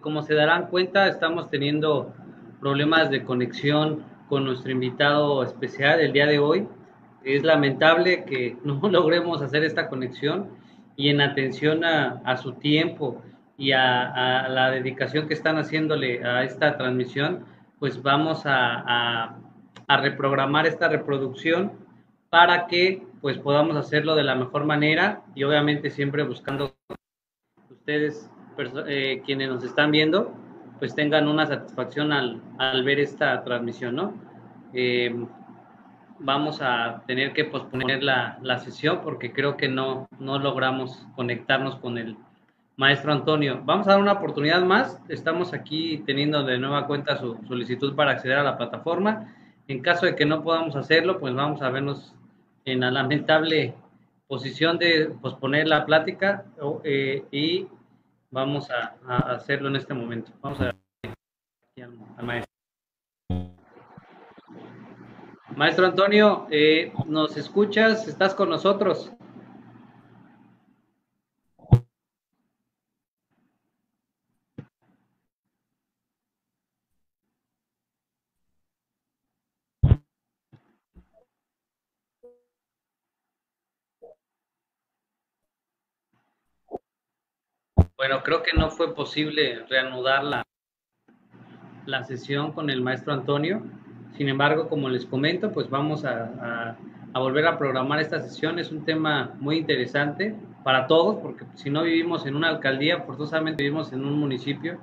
como 0.01 0.23
se 0.23 0.34
darán 0.34 0.65
cuenta, 0.67 1.07
estamos 1.07 1.51
teniendo 1.51 2.11
problemas 2.59 3.11
de 3.11 3.23
conexión 3.23 4.03
con 4.27 4.43
nuestro 4.43 4.71
invitado 4.71 5.43
especial 5.43 5.99
el 5.99 6.13
día 6.13 6.25
de 6.25 6.39
hoy. 6.39 6.67
Es 7.23 7.43
lamentable 7.43 8.25
que 8.25 8.57
no 8.63 8.89
logremos 8.89 9.43
hacer 9.43 9.63
esta 9.63 9.88
conexión 9.88 10.49
y 10.95 11.09
en 11.09 11.21
atención 11.21 11.86
a, 11.86 12.36
su 12.38 12.53
tiempo 12.53 13.21
y 13.55 13.71
a, 13.71 14.47
la 14.49 14.71
dedicación 14.71 15.27
que 15.27 15.36
están 15.36 15.59
haciéndole 15.59 16.23
a 16.25 16.43
esta 16.43 16.75
transmisión, 16.75 17.45
pues 17.77 18.01
vamos 18.01 18.47
a, 18.47 19.38
a 19.88 19.97
reprogramar 19.97 20.65
esta 20.65 20.88
reproducción 20.88 21.71
para 22.31 22.65
que 22.65 23.03
pues 23.21 23.38
podamos 23.38 23.77
hacerlo 23.77 24.15
de 24.15 24.23
la 24.23 24.34
mejor 24.34 24.65
manera 24.65 25.21
y 25.36 25.43
obviamente 25.43 25.91
siempre 25.91 26.23
buscando 26.23 26.73
ustedes, 27.84 28.29
eh, 28.88 29.21
quienes 29.25 29.49
nos 29.49 29.61
están 29.65 29.91
viendo, 29.91 30.34
pues 30.79 30.95
tengan 30.95 31.27
una 31.27 31.45
satisfacción 31.45 32.13
al, 32.13 32.41
al 32.57 32.81
ver 32.86 32.97
esta 33.01 33.43
transmisión, 33.43 33.97
¿no? 33.97 34.13
Eh, 34.71 35.13
vamos 36.17 36.61
a 36.61 37.03
tener 37.05 37.34
que 37.34 37.43
posponer 37.43 38.01
la, 38.01 38.39
la, 38.41 38.59
sesión 38.59 39.01
porque 39.03 39.34
creo 39.34 39.57
que 39.57 39.67
no, 39.67 40.07
no 40.17 40.39
logramos 40.39 41.05
conectarnos 41.17 41.75
con 41.75 41.97
el 41.97 42.15
maestro 42.77 43.11
Antonio. 43.11 43.61
Vamos 43.65 43.86
a 43.88 43.91
dar 43.91 43.99
una 43.99 44.13
oportunidad 44.13 44.61
más. 44.61 44.97
Estamos 45.09 45.53
aquí 45.53 46.01
teniendo 46.05 46.45
de 46.45 46.59
nueva 46.59 46.88
cuenta 46.88 47.17
su 47.17 47.38
solicitud 47.49 47.95
para 47.95 48.11
acceder 48.11 48.38
a 48.38 48.43
la 48.43 48.57
plataforma. 48.57 49.36
En 49.67 49.81
caso 49.81 50.05
de 50.05 50.15
que 50.15 50.25
no 50.25 50.41
podamos 50.41 50.77
hacerlo, 50.77 51.19
pues 51.19 51.36
vamos 51.36 51.61
a 51.61 51.69
vernos 51.69 52.15
en 52.63 52.79
la 52.79 52.91
lamentable 52.91 53.75
posición 54.34 54.79
de 54.79 55.11
posponer 55.21 55.67
la 55.67 55.86
plática 55.86 56.43
eh, 56.84 57.23
y 57.29 57.67
vamos 58.31 58.67
a, 58.71 58.95
hacerlo 59.36 59.67
en 59.69 59.75
este 59.75 59.93
momento. 59.93 60.31
Vamos 60.41 60.59
a 60.59 60.73
al, 62.17 62.25
maestro. 62.25 62.51
Maestro 65.55 65.86
Antonio, 65.86 66.47
eh, 66.49 66.91
¿nos 67.05 67.38
escuchas? 67.38 68.07
¿Estás 68.07 68.34
con 68.34 68.49
nosotros? 68.49 69.11
Bueno, 87.95 88.23
creo 88.23 88.41
que 88.41 88.57
no 88.57 88.71
fue 88.71 88.95
posible 88.95 89.65
reanudar 89.69 90.23
la, 90.23 90.43
la 91.85 92.03
sesión 92.03 92.51
con 92.51 92.69
el 92.69 92.81
maestro 92.81 93.13
Antonio. 93.13 93.63
Sin 94.17 94.29
embargo, 94.29 94.67
como 94.67 94.89
les 94.89 95.05
comento, 95.05 95.51
pues 95.51 95.69
vamos 95.69 96.03
a, 96.03 96.75
volver 97.13 97.45
a 97.45 97.57
programar 97.57 97.99
esta 97.99 98.19
sesión. 98.19 98.57
Es 98.57 98.71
un 98.71 98.83
tema 98.83 99.35
muy 99.39 99.57
interesante 99.57 100.35
para 100.63 100.87
todos, 100.87 101.17
porque 101.21 101.45
si 101.55 101.69
no 101.69 101.83
vivimos 101.83 102.25
en 102.25 102.35
una 102.35 102.49
alcaldía, 102.49 103.01
forzosamente 103.01 103.63
vivimos 103.63 103.93
en 103.93 104.05
un 104.05 104.17
municipio 104.19 104.79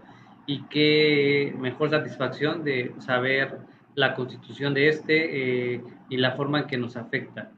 y 0.46 0.62
qué 0.68 1.54
mejor 1.58 1.90
satisfacción 1.90 2.62
de 2.62 2.94
saber 2.98 3.58
la 3.96 4.14
constitución 4.14 4.72
de 4.72 4.88
este 4.88 5.74
eh, 5.74 5.84
y 6.08 6.16
la 6.16 6.32
forma 6.32 6.61
en 6.61 6.66
que 6.68 6.78
nos 6.78 6.96
afecta. 6.96 7.50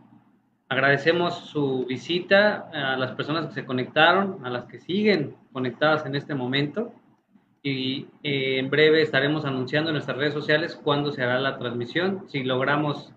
Agradecemos 0.72 1.34
su 1.50 1.84
visita 1.84 2.70
a 2.72 2.96
las 2.96 3.10
personas 3.10 3.44
que 3.48 3.52
se 3.52 3.66
conectaron, 3.66 4.38
a 4.42 4.48
las 4.48 4.64
que 4.64 4.78
siguen 4.78 5.36
conectadas 5.52 6.06
en 6.06 6.14
este 6.14 6.34
momento 6.34 6.94
y 7.62 8.06
eh, 8.22 8.58
en 8.58 8.70
breve 8.70 9.02
estaremos 9.02 9.44
anunciando 9.44 9.90
en 9.90 9.96
nuestras 9.96 10.16
redes 10.16 10.32
sociales 10.32 10.74
cuándo 10.82 11.12
se 11.12 11.22
hará 11.22 11.38
la 11.40 11.58
transmisión. 11.58 12.24
Si 12.28 12.42
logramos 12.42 13.12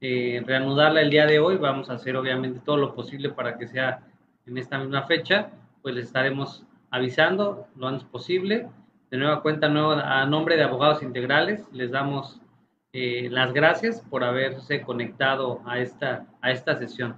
eh, 0.00 0.40
reanudarla 0.46 1.00
el 1.00 1.10
día 1.10 1.26
de 1.26 1.40
hoy, 1.40 1.56
vamos 1.56 1.90
a 1.90 1.94
hacer 1.94 2.14
obviamente 2.16 2.60
todo 2.64 2.76
lo 2.76 2.94
posible 2.94 3.30
para 3.30 3.58
que 3.58 3.66
sea 3.66 4.04
en 4.46 4.56
esta 4.56 4.78
misma 4.78 5.02
fecha, 5.08 5.50
pues 5.82 5.96
les 5.96 6.06
estaremos 6.06 6.64
avisando 6.92 7.66
lo 7.74 7.88
antes 7.88 8.04
posible. 8.04 8.68
De 9.10 9.18
nueva 9.18 9.42
cuenta, 9.42 9.66
a 9.66 10.26
nombre 10.26 10.56
de 10.56 10.62
Abogados 10.62 11.02
Integrales, 11.02 11.66
les 11.72 11.90
damos 11.90 12.40
eh, 12.92 13.28
las 13.30 13.52
gracias 13.52 14.00
por 14.00 14.24
haberse 14.24 14.82
conectado 14.82 15.62
a 15.64 15.78
esta, 15.78 16.26
a 16.40 16.50
esta 16.50 16.78
sesión. 16.78 17.16